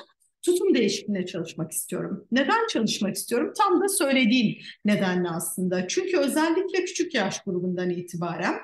tutum 0.45 0.75
değişikliğine 0.75 1.25
çalışmak 1.25 1.71
istiyorum. 1.71 2.27
Neden 2.31 2.67
çalışmak 2.69 3.15
istiyorum? 3.15 3.53
Tam 3.57 3.81
da 3.81 3.89
söylediğim 3.89 4.57
nedenle 4.85 5.29
aslında. 5.29 5.87
Çünkü 5.87 6.17
özellikle 6.17 6.85
küçük 6.85 7.13
yaş 7.13 7.43
grubundan 7.43 7.89
itibaren 7.89 8.55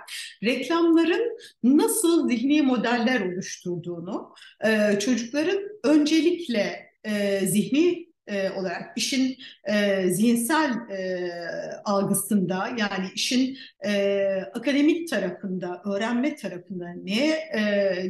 reklamların 0.44 1.38
nasıl 1.64 2.30
zihni 2.30 2.62
modeller 2.62 3.34
oluşturduğunu, 3.34 4.34
çocukların 5.00 5.60
öncelikle 5.84 6.92
zihni 7.46 8.11
e, 8.28 8.50
olarak 8.50 8.98
işin 8.98 9.38
e, 9.64 10.08
zihinsel 10.10 10.72
e, 10.72 11.32
algısında 11.86 12.70
yani 12.78 13.08
işin 13.16 13.58
e, 13.86 14.26
akademik 14.54 15.10
tarafında, 15.10 15.82
öğrenme 15.86 16.36
tarafında 16.36 16.86
neye, 17.04 17.36
e, 17.36 17.62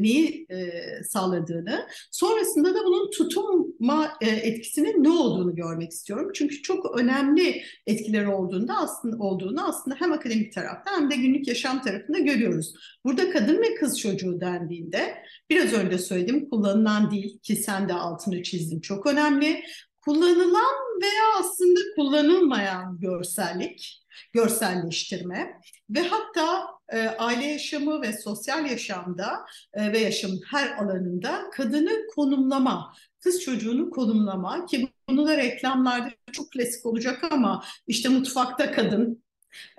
neyi 0.02 0.46
e, 0.50 0.72
sağladığını, 1.04 1.88
sonrasında 2.12 2.76
da 2.76 2.80
bunun 2.86 3.10
tutuma 3.12 4.14
e, 4.22 4.30
etkisinin 4.30 5.04
ne 5.04 5.10
olduğunu 5.10 5.56
görmek 5.56 5.92
istiyorum. 5.92 6.32
Çünkü 6.36 6.62
çok 6.62 7.00
önemli 7.00 7.62
etkileri 7.88 8.28
olduğunda 8.28 8.78
aslında 8.78 9.24
olduğunu 9.24 9.68
aslında 9.70 9.96
hem 10.00 10.14
akademik 10.14 10.54
tarafta 10.54 10.92
hem 10.92 11.12
de 11.12 11.16
günlük 11.16 11.48
yaşam 11.48 11.82
tarafında 11.82 12.20
görüyoruz. 12.20 12.74
Burada 13.06 13.32
kadın 13.32 13.62
ve 13.62 13.76
kız 13.76 14.00
çocuğu 14.00 14.42
dendiğinde 14.42 15.16
biraz 15.50 15.74
önce 15.74 15.98
söyledim 15.98 16.50
kullanılan 16.50 17.12
değil 17.12 17.40
ki 17.40 17.56
sen 17.56 17.90
de 17.90 17.94
altını 17.94 18.44
çizdin 18.44 18.80
çok 18.80 19.06
önemli 19.06 19.64
kullanılan 20.06 21.02
veya 21.02 21.40
aslında 21.40 21.80
kullanılmayan 21.96 23.00
görsellik, 23.00 24.04
görselleştirme 24.34 25.60
ve 25.90 26.02
hatta 26.02 26.68
e, 26.90 27.08
aile 27.08 27.46
yaşamı 27.46 28.02
ve 28.02 28.14
sosyal 28.14 28.66
yaşamda 28.70 29.46
e, 29.74 29.92
ve 29.92 30.00
yaşamın 30.00 30.42
her 30.52 30.78
alanında 30.78 31.50
kadını 31.54 32.08
konumlama, 32.16 32.94
kız 33.20 33.42
çocuğunu 33.42 33.90
konumlama 33.90 34.66
ki 34.66 34.90
bunu 35.10 35.28
da 35.28 35.38
reklamlarda 35.38 36.12
çok 36.32 36.52
klasik 36.52 36.86
olacak 36.86 37.24
ama 37.32 37.64
işte 37.88 38.10
mutfakta 38.10 38.72
kadın, 38.72 39.24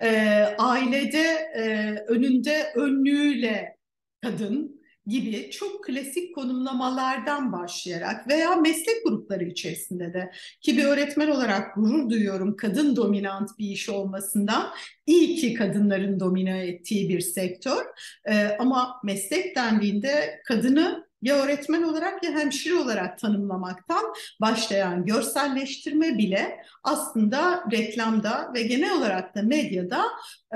e, 0.03 0.11
ailede 0.59 1.53
e, 1.57 1.95
önünde 2.09 2.73
önlüğüyle 2.75 3.77
kadın, 4.23 4.82
gibi 5.07 5.51
çok 5.51 5.85
klasik 5.85 6.35
konumlamalardan 6.35 7.53
başlayarak 7.53 8.29
veya 8.29 8.57
meslek 8.57 9.05
grupları 9.05 9.45
içerisinde 9.45 10.15
de 10.15 10.33
ki 10.61 10.77
bir 10.77 10.85
öğretmen 10.85 11.29
olarak 11.29 11.75
gurur 11.75 12.11
duyuyorum 12.11 12.57
kadın 12.57 12.97
dominant 12.97 13.59
bir 13.59 13.69
iş 13.69 13.89
olmasından 13.89 14.71
iyi 15.07 15.37
ki 15.37 15.55
kadınların 15.55 16.21
domine 16.21 16.67
ettiği 16.67 17.09
bir 17.09 17.21
sektör. 17.21 17.85
Ee, 18.25 18.57
ama 18.59 19.01
meslek 19.05 19.57
dendiğinde 19.57 20.41
kadını 20.45 21.13
ya 21.23 21.37
öğretmen 21.37 21.83
olarak 21.83 22.25
ya 22.25 22.31
hemşire 22.31 22.75
olarak 22.75 23.19
tanımlamaktan 23.19 24.03
başlayan 24.41 25.05
görselleştirme 25.05 26.19
bile 26.19 26.57
aslında 26.85 27.65
reklamda 27.73 28.53
ve 28.55 28.63
genel 28.63 28.99
olarak 28.99 29.35
da 29.35 29.43
medyada 29.43 30.05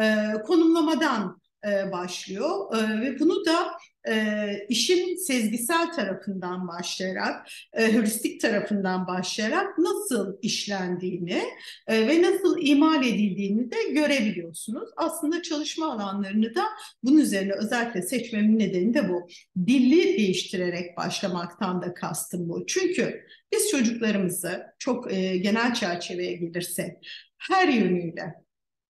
e, 0.00 0.32
konumlamadan 0.46 1.40
e, 1.66 1.92
başlıyor. 1.92 2.76
E, 2.76 3.00
ve 3.00 3.20
bunu 3.20 3.46
da 3.46 3.72
e, 4.08 4.66
işin 4.68 5.16
sezgisel 5.16 5.92
tarafından 5.92 6.68
başlayarak, 6.68 7.46
e, 7.72 7.92
heuristik 7.92 8.40
tarafından 8.40 9.06
başlayarak 9.06 9.78
nasıl 9.78 10.36
işlendiğini 10.42 11.42
e, 11.86 12.08
ve 12.08 12.22
nasıl 12.22 12.58
imal 12.60 13.04
edildiğini 13.04 13.70
de 13.70 13.76
görebiliyorsunuz. 13.90 14.88
Aslında 14.96 15.42
çalışma 15.42 15.92
alanlarını 15.92 16.54
da 16.54 16.64
bunun 17.02 17.18
üzerine 17.18 17.52
özellikle 17.52 18.02
seçmemin 18.02 18.58
nedeni 18.58 18.94
de 18.94 19.08
bu. 19.08 19.28
Dilli 19.66 20.18
değiştirerek 20.18 20.96
başlamaktan 20.96 21.82
da 21.82 21.94
kastım 21.94 22.48
bu. 22.48 22.66
Çünkü 22.66 23.26
biz 23.52 23.70
çocuklarımızı 23.70 24.66
çok 24.78 25.12
e, 25.12 25.36
genel 25.36 25.74
çerçeveye 25.74 26.32
gelirsek 26.32 26.92
her 27.38 27.68
yönüyle 27.68 28.45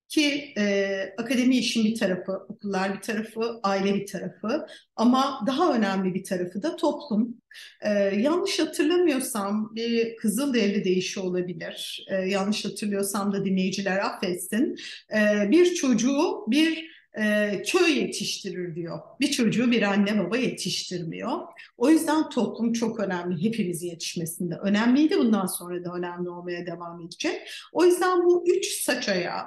ki 0.08 0.52
e, 0.58 1.14
akademi 1.18 1.56
işin 1.56 1.84
bir 1.84 1.96
tarafı, 1.96 2.32
okullar 2.32 2.94
bir 2.94 3.00
tarafı, 3.00 3.60
aile 3.62 3.94
bir 3.94 4.06
tarafı 4.06 4.66
ama 4.96 5.44
daha 5.46 5.76
önemli 5.76 6.14
bir 6.14 6.24
tarafı 6.24 6.62
da 6.62 6.76
toplum. 6.76 7.34
E, 7.82 7.90
yanlış 7.92 8.58
hatırlamıyorsam 8.58 9.72
bir 9.74 10.16
Kızılderili 10.16 10.84
deyişi 10.84 11.20
olabilir. 11.20 12.06
E, 12.10 12.14
yanlış 12.14 12.64
hatırlıyorsam 12.64 13.32
da 13.32 13.44
dinleyiciler 13.44 13.98
affetsin. 13.98 14.76
E, 15.14 15.50
bir 15.50 15.74
çocuğu 15.74 16.44
bir 16.46 16.96
e, 17.20 17.62
köy 17.66 17.98
yetiştirir 17.98 18.74
diyor. 18.74 18.98
Bir 19.20 19.30
çocuğu 19.30 19.70
bir 19.70 19.82
anne 19.82 20.18
baba 20.18 20.36
yetiştirmiyor. 20.36 21.38
O 21.76 21.90
yüzden 21.90 22.28
toplum 22.28 22.72
çok 22.72 23.00
önemli 23.00 23.44
hepimizin 23.44 23.86
yetişmesinde. 23.86 24.54
Önemliydi 24.54 25.18
bundan 25.18 25.46
sonra 25.46 25.84
da 25.84 25.92
önemli 25.92 26.28
olmaya 26.28 26.66
devam 26.66 27.00
edecek. 27.00 27.36
O 27.72 27.84
yüzden 27.84 28.24
bu 28.24 28.44
üç 28.48 28.82
saç 28.82 29.08
ayağı 29.08 29.44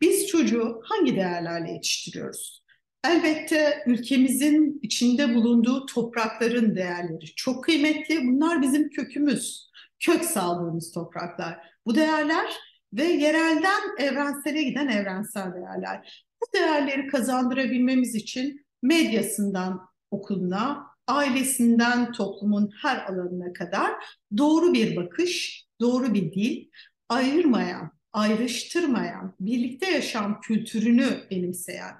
biz 0.00 0.26
çocuğu 0.26 0.80
hangi 0.84 1.16
değerlerle 1.16 1.72
yetiştiriyoruz? 1.72 2.64
Elbette 3.04 3.82
ülkemizin 3.86 4.78
içinde 4.82 5.34
bulunduğu 5.34 5.86
toprakların 5.86 6.76
değerleri 6.76 7.34
çok 7.36 7.64
kıymetli. 7.64 8.28
Bunlar 8.28 8.62
bizim 8.62 8.90
kökümüz, 8.90 9.70
kök 10.00 10.24
saldığımız 10.24 10.92
topraklar. 10.92 11.58
Bu 11.86 11.94
değerler 11.94 12.54
ve 12.92 13.04
yerelden 13.04 13.80
evrensele 13.98 14.62
giden 14.62 14.88
evrensel 14.88 15.54
değerler. 15.54 16.26
Bu 16.42 16.58
değerleri 16.58 17.06
kazandırabilmemiz 17.06 18.14
için 18.14 18.66
medyasından 18.82 19.80
okuluna, 20.10 20.86
ailesinden 21.06 22.12
toplumun 22.12 22.70
her 22.82 23.04
alanına 23.04 23.52
kadar 23.52 23.92
doğru 24.36 24.74
bir 24.74 24.96
bakış, 24.96 25.64
doğru 25.80 26.14
bir 26.14 26.32
dil, 26.32 26.68
ayırmayan, 27.08 27.90
ayrıştırmayan, 28.14 29.34
birlikte 29.40 29.90
yaşam 29.90 30.40
kültürünü 30.40 31.06
benimseyen, 31.30 31.94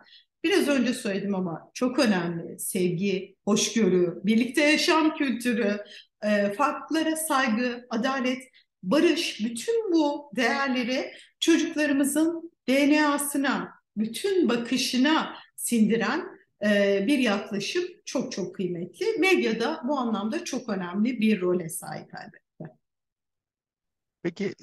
biraz 0.44 0.68
önce 0.68 0.94
söyledim 0.94 1.35
ama 1.35 1.70
çok 1.74 1.98
önemli, 1.98 2.59
sevgi, 2.59 3.37
hoşgörü, 3.44 4.20
birlikte 4.24 4.62
yaşam 4.62 5.16
kültürü, 5.16 5.79
e, 6.22 6.53
farklara 6.53 7.16
saygı, 7.16 7.87
adalet, 7.90 8.42
barış, 8.83 9.40
bütün 9.44 9.92
bu 9.92 10.31
değerleri 10.37 11.12
çocuklarımızın 11.40 12.53
DNA'sına, 12.68 13.70
bütün 13.96 14.48
bakışına 14.48 15.35
sindiren 15.57 16.24
e, 16.64 17.05
bir 17.07 17.18
yaklaşım 17.18 17.85
çok 18.05 18.33
çok 18.33 18.55
kıymetli. 18.55 19.07
Medyada 19.18 19.81
bu 19.88 19.98
anlamda 19.98 20.44
çok 20.44 20.68
önemli 20.68 21.20
bir 21.20 21.40
role 21.40 21.68
sahip 21.68 22.11
elbette. 22.14 22.43
Peki 24.24 24.54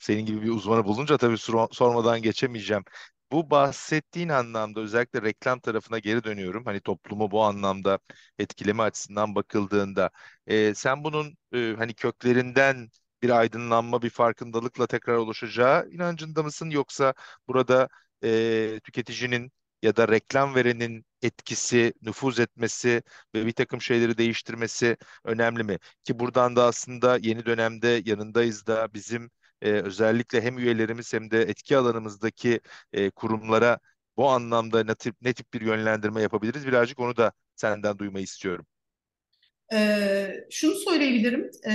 senin 0.00 0.26
gibi 0.26 0.42
bir 0.42 0.50
uzmanı 0.50 0.84
bulunca 0.84 1.18
tabii 1.18 1.38
sormadan 1.72 2.22
geçemeyeceğim. 2.22 2.84
Bu 3.32 3.50
bahsettiğin 3.50 4.28
anlamda 4.28 4.80
özellikle 4.80 5.22
reklam 5.22 5.60
tarafına 5.60 5.98
geri 5.98 6.24
dönüyorum. 6.24 6.64
Hani 6.64 6.80
toplumu 6.80 7.30
bu 7.30 7.42
anlamda 7.44 8.00
etkileme 8.38 8.82
açısından 8.82 9.34
bakıldığında 9.34 10.10
e, 10.46 10.74
sen 10.74 11.04
bunun 11.04 11.36
e, 11.54 11.74
hani 11.78 11.94
köklerinden 11.94 12.88
bir 13.22 13.30
aydınlanma, 13.30 14.02
bir 14.02 14.10
farkındalıkla 14.10 14.86
tekrar 14.86 15.14
oluşacağı 15.16 15.88
inancında 15.90 16.42
mısın? 16.42 16.70
Yoksa 16.70 17.14
burada 17.48 17.88
e, 18.24 18.80
tüketicinin 18.84 19.52
ya 19.82 19.96
da 19.96 20.08
reklam 20.08 20.54
verenin 20.54 21.04
etkisi, 21.22 21.92
nüfuz 22.02 22.40
etmesi 22.40 23.02
ve 23.34 23.46
bir 23.46 23.52
takım 23.52 23.80
şeyleri 23.82 24.18
değiştirmesi 24.18 24.96
önemli 25.24 25.64
mi? 25.64 25.78
Ki 26.04 26.18
buradan 26.18 26.56
da 26.56 26.64
aslında 26.64 27.18
yeni 27.22 27.46
dönemde 27.46 28.02
yanındayız 28.04 28.66
da 28.66 28.94
bizim 28.94 29.30
e, 29.62 29.70
özellikle 29.72 30.42
hem 30.42 30.58
üyelerimiz 30.58 31.12
hem 31.12 31.30
de 31.30 31.42
etki 31.42 31.76
alanımızdaki 31.76 32.60
e, 32.92 33.10
kurumlara 33.10 33.78
bu 34.16 34.28
anlamda 34.30 34.84
ne 34.84 34.94
tip, 34.94 35.16
ne 35.22 35.32
tip 35.34 35.52
bir 35.54 35.60
yönlendirme 35.60 36.22
yapabiliriz? 36.22 36.66
Birazcık 36.66 36.98
onu 37.00 37.16
da 37.16 37.32
senden 37.56 37.98
duymayı 37.98 38.24
istiyorum. 38.24 38.66
Ee, 39.72 40.44
şunu 40.50 40.74
söyleyebilirim, 40.74 41.50
e, 41.66 41.74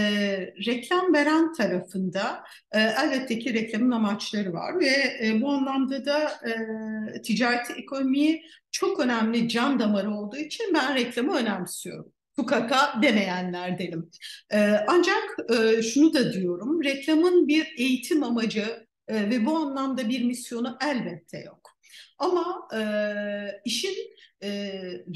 reklam 0.66 1.14
veren 1.14 1.54
tarafında 1.54 2.44
e, 2.72 2.80
elbette 2.80 3.40
ki 3.40 3.54
reklamın 3.54 3.92
amaçları 3.92 4.54
var 4.54 4.80
ve 4.80 5.18
e, 5.24 5.42
bu 5.42 5.52
anlamda 5.52 6.06
da 6.06 6.30
e, 6.30 7.22
ticaret 7.22 7.72
ekonomiyi 7.78 8.44
çok 8.72 9.00
önemli 9.00 9.50
can 9.50 9.80
damarı 9.80 10.12
olduğu 10.12 10.38
için 10.38 10.74
ben 10.74 10.96
reklamı 10.96 11.38
önemsiyorum. 11.38 12.14
Tukaka 12.36 13.02
demeyenlerdenim. 13.02 14.10
E, 14.54 14.58
ancak 14.88 15.24
e, 15.50 15.82
şunu 15.82 16.14
da 16.14 16.34
diyorum, 16.34 16.84
reklamın 16.84 17.48
bir 17.48 17.74
eğitim 17.78 18.24
amacı 18.24 18.88
e, 19.08 19.30
ve 19.30 19.46
bu 19.46 19.58
anlamda 19.58 20.10
bir 20.10 20.24
misyonu 20.24 20.78
elbette 20.82 21.40
yok. 21.40 21.67
Ama 22.18 22.68
e, 22.76 22.82
işin 23.66 23.96
e, 24.44 24.50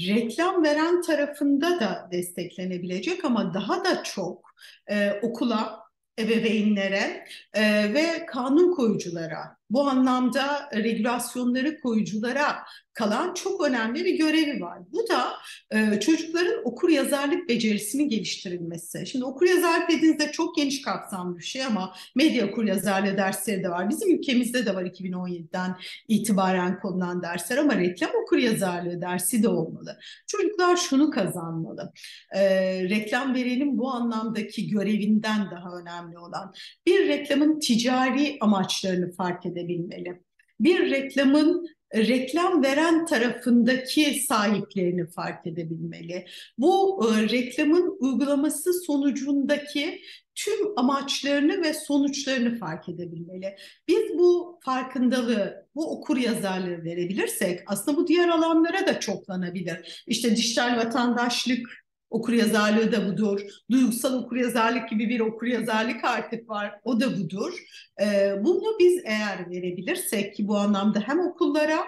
reklam 0.08 0.64
veren 0.64 1.02
tarafında 1.02 1.80
da 1.80 2.08
desteklenebilecek 2.12 3.24
ama 3.24 3.54
daha 3.54 3.84
da 3.84 4.02
çok 4.02 4.54
e, 4.90 5.12
okula, 5.22 5.82
ebeveynlere 6.18 7.26
e, 7.54 7.94
ve 7.94 8.26
kanun 8.26 8.74
koyuculara 8.74 9.56
bu 9.72 9.88
anlamda 9.88 10.70
regülasyonları 10.74 11.80
koyuculara 11.80 12.64
kalan 12.94 13.34
çok 13.34 13.68
önemli 13.68 14.04
bir 14.04 14.18
görevi 14.18 14.60
var. 14.60 14.78
Bu 14.92 15.08
da 15.08 15.32
e, 15.70 16.00
çocukların 16.00 16.60
okur 16.64 16.88
yazarlık 16.88 17.48
becerisini 17.48 18.08
geliştirilmesi. 18.08 19.06
Şimdi 19.06 19.24
okur 19.24 19.46
yazarlık 19.46 19.90
dediğinizde 19.90 20.32
çok 20.32 20.56
geniş 20.56 20.82
kapsamlı 20.82 21.38
bir 21.38 21.42
şey 21.42 21.64
ama 21.64 21.94
medya 22.14 22.46
okur 22.46 22.64
yazarlığı 22.64 23.16
dersleri 23.16 23.64
de 23.64 23.68
var. 23.68 23.88
Bizim 23.88 24.18
ülkemizde 24.18 24.66
de 24.66 24.74
var 24.74 24.84
2017'den 24.84 25.76
itibaren 26.08 26.80
konulan 26.80 27.22
dersler 27.22 27.56
ama 27.56 27.76
reklam 27.76 28.10
okur 28.22 28.38
yazarlığı 28.38 29.00
dersi 29.00 29.42
de 29.42 29.48
olmalı. 29.48 29.98
Çocuklar 30.26 30.76
şunu 30.76 31.10
kazanmalı. 31.10 31.92
E, 32.34 32.42
reklam 32.88 33.34
verenin 33.34 33.78
bu 33.78 33.90
anlamdaki 33.90 34.68
görevinden 34.68 35.50
daha 35.50 35.76
önemli 35.78 36.18
olan 36.18 36.54
bir 36.86 37.08
reklamın 37.08 37.60
ticari 37.60 38.36
amaçlarını 38.40 39.12
fark 39.12 39.46
edebilmeli. 39.62 40.20
Bir 40.60 40.90
reklamın 40.90 41.66
reklam 41.94 42.62
veren 42.62 43.06
tarafındaki 43.06 44.20
sahiplerini 44.28 45.06
fark 45.06 45.46
edebilmeli. 45.46 46.26
Bu 46.58 47.04
e, 47.08 47.28
reklamın 47.28 47.96
uygulaması 48.00 48.72
sonucundaki 48.82 50.02
tüm 50.34 50.78
amaçlarını 50.78 51.62
ve 51.62 51.74
sonuçlarını 51.74 52.58
fark 52.58 52.88
edebilmeli. 52.88 53.56
Biz 53.88 54.18
bu 54.18 54.60
farkındalığı, 54.64 55.66
bu 55.74 55.98
okur 55.98 56.16
yazarlığı 56.16 56.84
verebilirsek 56.84 57.60
aslında 57.66 57.96
bu 57.96 58.06
diğer 58.06 58.28
alanlara 58.28 58.86
da 58.86 59.00
çoklanabilir. 59.00 60.04
İşte 60.06 60.36
dijital 60.36 60.76
vatandaşlık 60.76 61.81
Okur 62.12 62.32
yazarlığı 62.32 62.92
da 62.92 63.06
budur. 63.06 63.40
Duygusal 63.70 64.22
okur 64.22 64.36
yazarlık 64.36 64.88
gibi 64.88 65.08
bir 65.08 65.20
okur 65.20 65.46
yazarlık 65.46 66.04
artık 66.04 66.48
var. 66.48 66.80
O 66.84 67.00
da 67.00 67.18
budur. 67.18 67.58
E, 68.02 68.34
bunu 68.44 68.78
biz 68.80 69.02
eğer 69.04 69.50
verebilirsek 69.50 70.34
ki 70.34 70.48
bu 70.48 70.56
anlamda 70.56 71.00
hem 71.00 71.20
okullara 71.20 71.78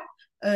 e, 0.44 0.50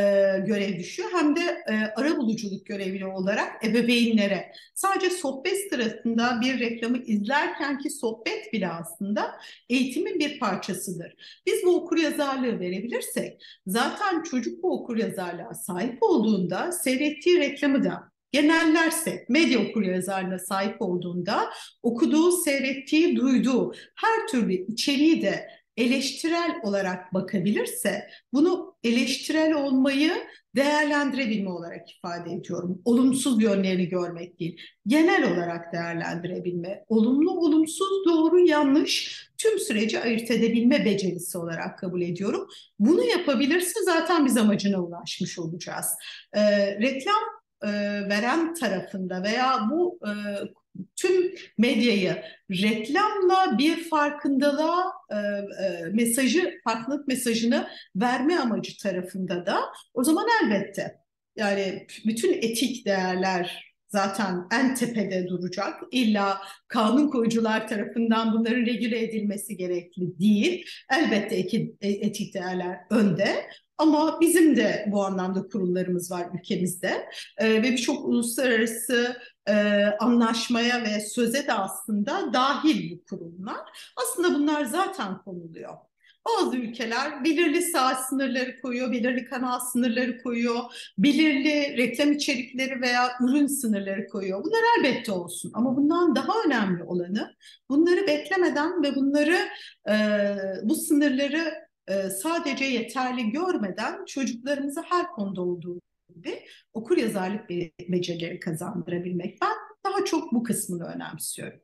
görev 0.46 0.78
düşüyor 0.78 1.08
hem 1.12 1.36
de 1.36 1.40
e, 1.40 1.74
ara 1.96 2.16
buluculuk 2.16 2.66
görevi 2.66 3.06
olarak 3.06 3.64
ebeveynlere. 3.64 4.52
Sadece 4.74 5.10
sohbet 5.10 5.70
sırasında 5.70 6.40
bir 6.40 6.60
reklamı 6.60 6.98
izlerken 6.98 7.78
ki 7.78 7.90
sohbet 7.90 8.52
bile 8.52 8.68
aslında 8.68 9.34
eğitimin 9.68 10.18
bir 10.18 10.38
parçasıdır. 10.38 11.40
Biz 11.46 11.64
bu 11.64 11.76
okur 11.76 11.98
yazarlığı 11.98 12.60
verebilirsek 12.60 13.42
zaten 13.66 14.22
çocuk 14.22 14.62
bu 14.62 14.72
okur 14.72 14.96
yazarlığa 14.96 15.54
sahip 15.54 15.98
olduğunda 16.00 16.72
seyrettiği 16.72 17.40
reklamı 17.40 17.84
da 17.84 18.17
genellerse 18.32 19.26
medya 19.28 19.68
okuryazarlığına 19.68 20.38
sahip 20.38 20.82
olduğunda 20.82 21.50
okuduğu, 21.82 22.32
seyrettiği, 22.32 23.16
duyduğu 23.16 23.72
her 23.74 24.28
türlü 24.28 24.52
içeriği 24.52 25.22
de 25.22 25.48
eleştirel 25.76 26.60
olarak 26.62 27.14
bakabilirse 27.14 28.08
bunu 28.32 28.74
eleştirel 28.84 29.54
olmayı 29.54 30.12
değerlendirebilme 30.56 31.50
olarak 31.50 31.90
ifade 31.90 32.32
ediyorum. 32.32 32.82
Olumsuz 32.84 33.42
yönlerini 33.42 33.88
görmek 33.88 34.40
değil, 34.40 34.60
genel 34.86 35.32
olarak 35.32 35.72
değerlendirebilme, 35.72 36.84
olumlu, 36.88 37.40
olumsuz, 37.40 38.06
doğru, 38.06 38.46
yanlış 38.46 39.24
tüm 39.38 39.58
süreci 39.58 40.00
ayırt 40.00 40.30
edebilme 40.30 40.84
becerisi 40.84 41.38
olarak 41.38 41.78
kabul 41.78 42.02
ediyorum. 42.02 42.48
Bunu 42.78 43.04
yapabilirse 43.04 43.80
zaten 43.84 44.26
biz 44.26 44.36
amacına 44.36 44.82
ulaşmış 44.82 45.38
olacağız. 45.38 45.86
Ee, 46.36 46.40
reklam 46.80 47.37
e, 47.62 47.68
veren 48.08 48.54
tarafında 48.54 49.22
veya 49.22 49.68
bu 49.70 50.00
e, 50.06 50.10
tüm 50.96 51.34
medyayı 51.58 52.22
reklamla 52.50 53.58
bir 53.58 53.88
farkındalığa 53.88 54.92
e, 55.10 55.16
e, 55.16 55.84
mesajı, 55.92 56.54
farklılık 56.64 57.08
mesajını 57.08 57.68
verme 57.96 58.38
amacı 58.38 58.78
tarafında 58.82 59.46
da 59.46 59.60
o 59.94 60.04
zaman 60.04 60.26
elbette. 60.42 60.98
Yani 61.36 61.86
bütün 62.06 62.32
etik 62.32 62.86
değerler 62.86 63.67
zaten 63.88 64.46
en 64.52 64.74
tepede 64.74 65.28
duracak. 65.28 65.82
İlla 65.90 66.40
kanun 66.68 67.08
koyucular 67.08 67.68
tarafından 67.68 68.32
bunların 68.32 68.66
regüle 68.66 69.02
edilmesi 69.02 69.56
gerekli 69.56 70.18
değil. 70.18 70.66
Elbette 70.92 71.36
etik 71.80 72.34
değerler 72.34 72.78
önde. 72.90 73.48
Ama 73.78 74.20
bizim 74.20 74.56
de 74.56 74.86
bu 74.92 75.04
anlamda 75.04 75.48
kurullarımız 75.48 76.10
var 76.10 76.26
ülkemizde 76.38 77.08
ee, 77.38 77.48
ve 77.48 77.62
birçok 77.62 78.04
uluslararası 78.04 79.16
e, 79.48 79.84
anlaşmaya 80.00 80.82
ve 80.82 81.00
söze 81.00 81.46
de 81.46 81.52
aslında 81.52 82.32
dahil 82.32 82.90
bu 82.90 83.04
kurumlar. 83.04 83.58
Aslında 83.96 84.34
bunlar 84.34 84.64
zaten 84.64 85.18
konuluyor. 85.18 85.87
Bazı 86.28 86.56
ülkeler 86.56 87.24
belirli 87.24 87.62
saat 87.62 88.08
sınırları 88.08 88.60
koyuyor, 88.60 88.92
belirli 88.92 89.24
kanal 89.24 89.60
sınırları 89.60 90.22
koyuyor, 90.22 90.60
belirli 90.98 91.76
reklam 91.76 92.12
içerikleri 92.12 92.80
veya 92.80 93.10
ürün 93.20 93.46
sınırları 93.46 94.06
koyuyor. 94.06 94.44
Bunlar 94.44 94.60
elbette 94.78 95.12
olsun 95.12 95.50
ama 95.54 95.76
bundan 95.76 96.16
daha 96.16 96.32
önemli 96.46 96.82
olanı 96.82 97.34
bunları 97.70 98.06
beklemeden 98.06 98.82
ve 98.82 98.94
bunları 98.94 99.38
e, 99.90 99.94
bu 100.62 100.74
sınırları 100.74 101.54
e, 101.88 102.10
sadece 102.10 102.64
yeterli 102.64 103.30
görmeden 103.30 104.04
çocuklarımıza 104.04 104.82
her 104.88 105.06
konuda 105.06 105.42
olduğu 105.42 105.80
gibi 106.14 106.44
okur 106.72 106.96
yazarlık 106.96 107.48
becerileri 107.88 108.40
kazandırabilmek. 108.40 109.38
Ben 109.42 109.52
daha 109.86 110.04
çok 110.04 110.32
bu 110.32 110.42
kısmını 110.42 110.84
önemsiyorum. 110.84 111.60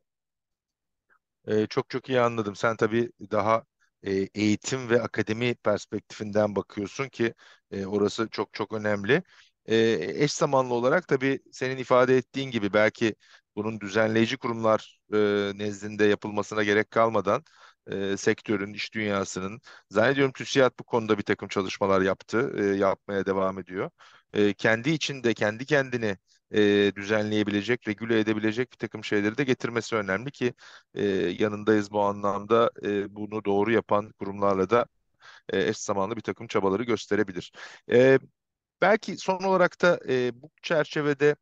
Ee, 1.47 1.67
çok 1.67 1.89
çok 1.89 2.09
iyi 2.09 2.19
anladım. 2.19 2.55
Sen 2.55 2.75
tabii 2.75 3.11
daha 3.31 3.63
e, 4.05 4.11
eğitim 4.35 4.89
ve 4.89 5.01
akademi 5.01 5.55
perspektifinden 5.55 6.55
bakıyorsun 6.55 7.09
ki 7.09 7.33
e, 7.71 7.85
orası 7.85 8.27
çok 8.31 8.53
çok 8.53 8.73
önemli. 8.73 9.23
E, 9.65 9.77
eş 10.23 10.31
zamanlı 10.33 10.73
olarak 10.73 11.07
tabii 11.07 11.39
senin 11.51 11.77
ifade 11.77 12.17
ettiğin 12.17 12.51
gibi 12.51 12.73
belki 12.73 13.15
bunun 13.55 13.79
düzenleyici 13.79 14.37
kurumlar 14.37 14.99
e, 15.13 15.17
nezdinde 15.55 16.05
yapılmasına 16.05 16.63
gerek 16.63 16.91
kalmadan 16.91 17.43
e, 17.91 18.17
sektörün, 18.17 18.73
iş 18.73 18.93
dünyasının 18.93 19.61
zannediyorum 19.89 20.33
TÜSİAD 20.33 20.71
bu 20.79 20.83
konuda 20.83 21.17
bir 21.17 21.23
takım 21.23 21.47
çalışmalar 21.47 22.01
yaptı, 22.01 22.53
e, 22.57 22.63
yapmaya 22.77 23.25
devam 23.25 23.59
ediyor. 23.59 23.89
E, 24.33 24.53
kendi 24.53 24.89
içinde 24.89 25.33
kendi 25.33 25.65
kendini 25.65 26.17
e, 26.55 26.91
düzenleyebilecek, 26.95 27.87
regüle 27.87 28.19
edebilecek 28.19 28.71
bir 28.71 28.77
takım 28.77 29.03
şeyleri 29.03 29.37
de 29.37 29.43
getirmesi 29.43 29.95
önemli 29.95 30.31
ki 30.31 30.53
e, 30.93 31.05
yanındayız 31.39 31.91
bu 31.91 32.01
anlamda 32.01 32.71
e, 32.83 33.15
bunu 33.15 33.45
doğru 33.45 33.71
yapan 33.71 34.11
kurumlarla 34.19 34.69
da 34.69 34.85
e, 35.49 35.67
eş 35.69 35.77
zamanlı 35.77 36.15
bir 36.15 36.21
takım 36.21 36.47
çabaları 36.47 36.83
gösterebilir. 36.83 37.51
E, 37.91 38.19
belki 38.81 39.17
son 39.17 39.43
olarak 39.43 39.81
da 39.81 39.99
e, 40.09 40.41
bu 40.41 40.51
çerçevede 40.61 41.35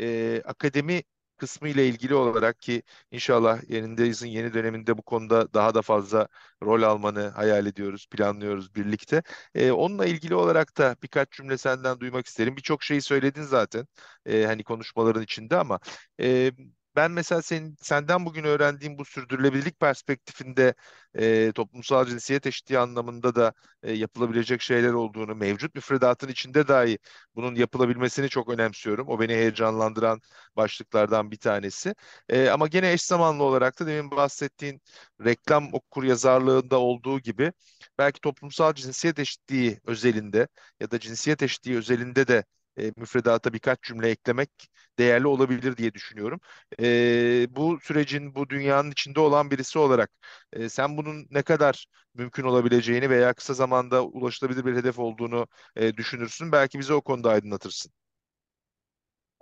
e, 0.00 0.42
akademi 0.44 1.02
kısmı 1.40 1.68
ile 1.68 1.88
ilgili 1.88 2.14
olarak 2.14 2.60
ki 2.60 2.82
inşallah 3.10 3.70
Yenindeyiz'in 3.70 4.28
yeni 4.28 4.54
döneminde 4.54 4.98
bu 4.98 5.02
konuda 5.02 5.54
daha 5.54 5.74
da 5.74 5.82
fazla 5.82 6.28
rol 6.62 6.82
almanı 6.82 7.28
hayal 7.28 7.66
ediyoruz, 7.66 8.06
planlıyoruz 8.10 8.74
birlikte. 8.74 9.22
Ee, 9.54 9.70
onunla 9.72 10.06
ilgili 10.06 10.34
olarak 10.34 10.78
da 10.78 10.96
birkaç 11.02 11.30
cümle 11.32 11.58
senden 11.58 12.00
duymak 12.00 12.26
isterim. 12.26 12.56
Birçok 12.56 12.82
şeyi 12.82 13.02
söyledin 13.02 13.42
zaten 13.42 13.86
e, 14.26 14.44
hani 14.44 14.64
konuşmaların 14.64 15.22
içinde 15.22 15.56
ama 15.56 15.80
e, 16.20 16.52
ben 16.96 17.10
mesela 17.10 17.42
senin 17.42 17.76
senden 17.80 18.26
bugün 18.26 18.44
öğrendiğim 18.44 18.98
bu 18.98 19.04
sürdürülebilirlik 19.04 19.80
perspektifinde 19.80 20.74
e, 21.14 21.52
toplumsal 21.52 22.06
cinsiyet 22.06 22.46
eşitliği 22.46 22.78
anlamında 22.78 23.34
da 23.34 23.52
e, 23.82 23.92
yapılabilecek 23.92 24.60
şeyler 24.62 24.92
olduğunu, 24.92 25.34
mevcut 25.34 25.74
müfredatın 25.74 26.28
içinde 26.28 26.68
dahi 26.68 26.98
bunun 27.34 27.54
yapılabilmesini 27.54 28.28
çok 28.28 28.48
önemsiyorum. 28.48 29.08
O 29.08 29.20
beni 29.20 29.32
heyecanlandıran 29.32 30.20
başlıklardan 30.56 31.30
bir 31.30 31.38
tanesi. 31.38 31.94
E, 32.28 32.48
ama 32.48 32.66
gene 32.68 32.92
eş 32.92 33.02
zamanlı 33.02 33.42
olarak 33.44 33.80
da 33.80 33.86
demin 33.86 34.10
bahsettiğin 34.10 34.80
reklam 35.24 35.68
okur 35.74 36.04
yazarlığında 36.04 36.78
olduğu 36.80 37.20
gibi 37.20 37.52
belki 37.98 38.20
toplumsal 38.20 38.74
cinsiyet 38.74 39.18
eşitliği 39.18 39.80
özelinde 39.84 40.48
ya 40.80 40.90
da 40.90 41.00
cinsiyet 41.00 41.42
eşitliği 41.42 41.76
özelinde 41.78 42.28
de 42.28 42.44
e, 42.78 42.92
müfredata 42.96 43.52
birkaç 43.52 43.82
cümle 43.82 44.10
eklemek 44.10 44.50
değerli 44.98 45.26
olabilir 45.26 45.76
diye 45.76 45.94
düşünüyorum. 45.94 46.40
E, 46.80 47.46
bu 47.56 47.78
sürecin, 47.82 48.34
bu 48.34 48.50
dünyanın 48.50 48.90
içinde 48.90 49.20
olan 49.20 49.50
birisi 49.50 49.78
olarak 49.78 50.10
e, 50.52 50.68
sen 50.68 50.96
bunun 50.96 51.26
ne 51.30 51.42
kadar 51.42 51.86
mümkün 52.14 52.42
olabileceğini 52.44 53.10
veya 53.10 53.32
kısa 53.34 53.54
zamanda 53.54 54.04
ulaşılabilir 54.04 54.64
bir 54.66 54.76
hedef 54.76 54.98
olduğunu 54.98 55.46
e, 55.76 55.96
düşünürsün. 55.96 56.52
Belki 56.52 56.78
bize 56.78 56.94
o 56.94 57.00
konuda 57.02 57.30
aydınlatırsın. 57.30 57.92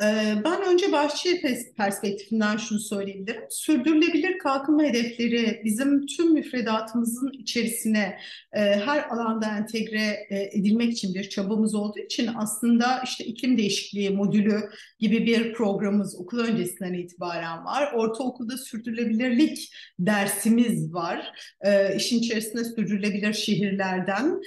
Ee, 0.03 0.35
ben 0.45 0.63
önce 0.63 0.93
başçı 0.93 1.41
perspektifinden 1.77 2.57
şunu 2.57 2.79
söyleyebilirim. 2.79 3.43
Sürdürülebilir 3.51 4.39
kalkınma 4.39 4.83
hedefleri 4.83 5.61
bizim 5.65 6.07
tüm 6.07 6.33
müfredatımızın 6.33 7.31
içerisine 7.33 8.19
e, 8.53 8.61
her 8.61 9.09
alanda 9.09 9.47
entegre 9.59 10.27
e, 10.31 10.59
edilmek 10.59 10.93
için 10.93 11.15
bir 11.15 11.29
çabamız 11.29 11.75
olduğu 11.75 11.99
için 11.99 12.31
aslında 12.37 13.03
işte 13.05 13.25
iklim 13.25 13.59
değişikliği 13.59 14.11
modülü 14.11 14.61
gibi 14.99 15.27
bir 15.27 15.53
programımız 15.53 16.21
okul 16.21 16.39
öncesinden 16.39 16.95
itibaren 16.95 17.65
var. 17.65 17.93
Ortaokulda 17.93 18.59
sürdürülebilirlik 18.59 19.75
dersimiz 19.99 20.95
var. 20.95 21.33
E, 21.61 21.97
işin 21.97 22.19
içerisinde 22.19 22.65
sürdürülebilir 22.65 23.33
şehirlerden 23.33 24.41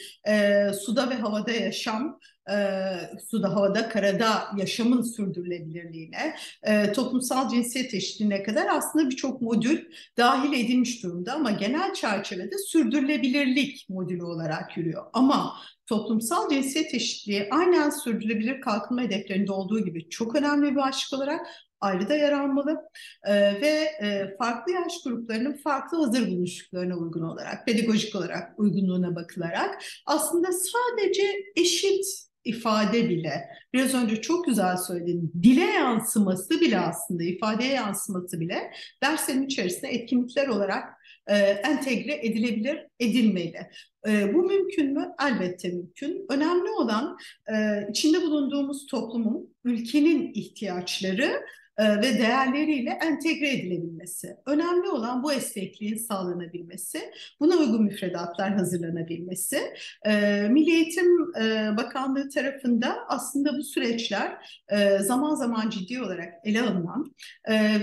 suda 0.73 1.09
ve 1.09 1.13
havada 1.15 1.51
yaşam 1.51 2.19
e, 2.51 3.19
suda, 3.29 3.55
havada, 3.55 3.89
karada 3.89 4.43
yaşamın 4.57 5.01
sürdürülebilirliğine, 5.01 6.35
e, 6.63 6.91
toplumsal 6.91 7.49
cinsiyet 7.49 7.93
eşitliğine 7.93 8.43
kadar 8.43 8.67
aslında 8.67 9.09
birçok 9.09 9.41
modül 9.41 9.79
dahil 10.17 10.53
edilmiş 10.53 11.03
durumda 11.03 11.33
ama 11.33 11.51
genel 11.51 11.93
çerçevede 11.93 12.57
sürdürülebilirlik 12.57 13.85
modülü 13.89 14.23
olarak 14.23 14.77
yürüyor. 14.77 15.05
Ama 15.13 15.53
toplumsal 15.85 16.49
cinsiyet 16.49 16.93
eşitliği 16.93 17.47
aynen 17.51 17.89
sürdürülebilir 17.89 18.61
kalkınma 18.61 19.01
hedeflerinde 19.01 19.51
olduğu 19.51 19.85
gibi 19.85 20.09
çok 20.09 20.35
önemli 20.35 20.71
bir 20.71 20.75
başlık 20.75 21.19
olarak 21.19 21.47
ayrı 21.81 22.09
da 22.09 22.15
yer 22.15 22.31
almalı 22.31 22.89
e, 23.23 23.33
ve 23.61 23.67
e, 24.01 24.35
farklı 24.37 24.71
yaş 24.71 25.03
gruplarının 25.03 25.53
farklı 25.53 25.97
hazır 25.97 26.31
buluşluklarına 26.31 26.97
uygun 26.97 27.21
olarak, 27.21 27.65
pedagojik 27.65 28.15
olarak 28.15 28.59
uygunluğuna 28.59 29.15
bakılarak 29.15 29.83
aslında 30.05 30.47
sadece 30.51 31.23
eşit 31.55 32.30
ifade 32.45 33.09
bile, 33.09 33.47
biraz 33.73 33.93
önce 33.93 34.21
çok 34.21 34.45
güzel 34.45 34.77
söyledin, 34.77 35.31
dile 35.43 35.63
yansıması 35.65 36.61
bile 36.61 36.79
aslında, 36.79 37.23
ifadeye 37.23 37.73
yansıması 37.73 38.39
bile 38.39 38.71
derslerin 39.03 39.45
içerisinde 39.45 39.91
etkinlikler 39.91 40.47
olarak 40.47 40.83
e, 41.27 41.35
entegre 41.37 42.25
edilebilir, 42.27 42.87
edilmeli. 42.99 43.59
E, 44.07 44.33
bu 44.33 44.43
mümkün 44.43 44.93
mü? 44.93 45.09
Elbette 45.21 45.69
mümkün. 45.69 46.25
Önemli 46.29 46.69
olan 46.69 47.17
e, 47.53 47.87
içinde 47.89 48.21
bulunduğumuz 48.21 48.85
toplumun, 48.85 49.55
ülkenin 49.63 50.33
ihtiyaçları 50.33 51.41
ve 51.81 52.19
değerleriyle 52.19 52.89
entegre 52.89 53.49
edilebilmesi. 53.49 54.35
Önemli 54.45 54.89
olan 54.89 55.23
bu 55.23 55.33
esnekliğin 55.33 55.97
sağlanabilmesi, 55.97 57.11
buna 57.39 57.55
uygun 57.55 57.83
müfredatlar 57.83 58.53
hazırlanabilmesi. 58.53 59.73
E, 60.05 60.41
Milli 60.49 60.71
Eğitim 60.71 61.35
e, 61.41 61.77
Bakanlığı 61.77 62.29
tarafında 62.29 62.97
aslında 63.07 63.57
bu 63.57 63.63
süreçler 63.63 64.61
zaman 64.99 65.35
zaman 65.35 65.69
ciddi 65.69 66.01
olarak 66.01 66.33
ele 66.43 66.61
alınan 66.61 67.15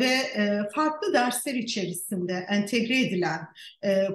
ve 0.00 0.08
farklı 0.74 1.12
dersler 1.12 1.54
içerisinde 1.54 2.32
entegre 2.32 3.00
edilen 3.00 3.40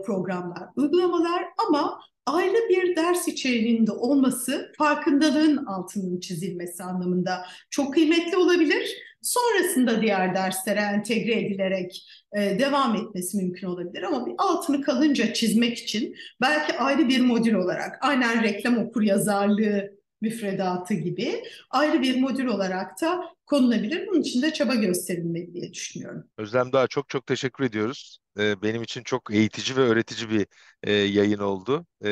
programlar, 0.06 0.64
uygulamalar 0.76 1.44
ama 1.68 2.00
ayrı 2.26 2.70
bir 2.70 2.96
ders 2.96 3.28
içeriğinde 3.28 3.92
olması 3.92 4.72
farkındalığın 4.78 5.66
altının 5.66 6.20
çizilmesi 6.20 6.84
anlamında 6.84 7.46
çok 7.70 7.94
kıymetli 7.94 8.38
olabilir. 8.38 8.98
Sonrasında 9.24 10.02
diğer 10.02 10.36
derslere 10.36 10.80
entegre 10.80 11.40
edilerek 11.40 12.08
e, 12.38 12.60
devam 12.60 12.96
etmesi 12.96 13.38
mümkün 13.38 13.68
olabilir. 13.68 14.04
Ama 14.04 14.26
bir 14.26 14.34
altını 14.38 14.82
kalınca 14.82 15.34
çizmek 15.34 15.78
için 15.78 16.16
belki 16.42 16.78
ayrı 16.78 17.10
bir 17.10 17.20
modül 17.22 17.54
olarak 17.54 17.98
aynen 18.02 18.44
reklam 18.44 18.78
okur 18.78 19.02
yazarlığı 19.02 19.92
müfredatı 20.22 20.94
gibi 20.94 21.44
ayrı 21.70 22.02
bir 22.02 22.22
modül 22.22 22.46
olarak 22.46 23.02
da 23.02 23.33
konulabilir. 23.46 24.08
Bunun 24.08 24.22
için 24.22 24.42
de 24.42 24.54
çaba 24.54 24.76
gösterilmeli 24.76 25.54
diye 25.54 25.74
düşünüyorum. 25.74 26.28
Özlem 26.38 26.74
daha 26.74 26.88
çok 26.88 27.10
çok 27.10 27.26
teşekkür 27.28 27.64
ediyoruz. 27.64 28.18
Ee, 28.40 28.62
benim 28.62 28.84
için 28.84 29.04
çok 29.04 29.32
eğitici 29.34 29.78
ve 29.78 29.82
öğretici 29.82 30.30
bir 30.30 30.48
e, 30.84 30.92
yayın 30.94 31.40
oldu. 31.40 31.86
E, 32.06 32.10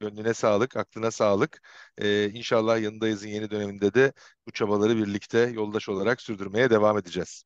gönlüne 0.00 0.34
sağlık, 0.34 0.76
aklına 0.76 1.10
sağlık. 1.10 1.60
E, 1.98 2.30
inşallah 2.30 2.80
yanındayızın 2.80 3.28
yeni 3.28 3.50
döneminde 3.50 3.94
de 3.94 4.12
bu 4.46 4.52
çabaları 4.52 4.96
birlikte 4.96 5.38
yoldaş 5.38 5.88
olarak 5.88 6.20
sürdürmeye 6.22 6.70
devam 6.70 6.98
edeceğiz. 6.98 7.44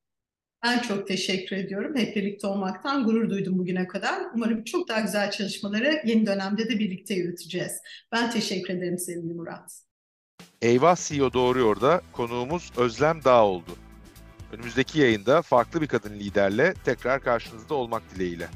Ben 0.64 0.78
çok 0.78 1.08
teşekkür 1.08 1.56
ediyorum. 1.56 1.96
Hep 1.96 2.16
birlikte 2.16 2.46
olmaktan 2.46 3.04
gurur 3.04 3.30
duydum 3.30 3.58
bugüne 3.58 3.86
kadar. 3.86 4.22
Umarım 4.34 4.64
çok 4.64 4.88
daha 4.88 5.00
güzel 5.00 5.30
çalışmaları 5.30 6.02
yeni 6.04 6.26
dönemde 6.26 6.68
de 6.68 6.78
birlikte 6.78 7.14
yürüteceğiz. 7.14 7.72
Ben 8.12 8.30
teşekkür 8.30 8.74
ederim 8.74 8.98
sevgili 8.98 9.34
Murat. 9.34 9.82
Eyvah 10.62 10.97
CEO 10.97 11.32
Doğruyor'da 11.32 12.03
konuğumuz 12.12 12.72
Özlem 12.76 13.24
Dağ 13.24 13.45
oldu. 13.45 13.70
Önümüzdeki 14.53 15.01
yayında 15.01 15.43
farklı 15.43 15.80
bir 15.80 15.86
kadın 15.86 16.14
liderle 16.14 16.74
tekrar 16.84 17.20
karşınızda 17.20 17.74
olmak 17.74 18.03
dileğiyle. 18.14 18.49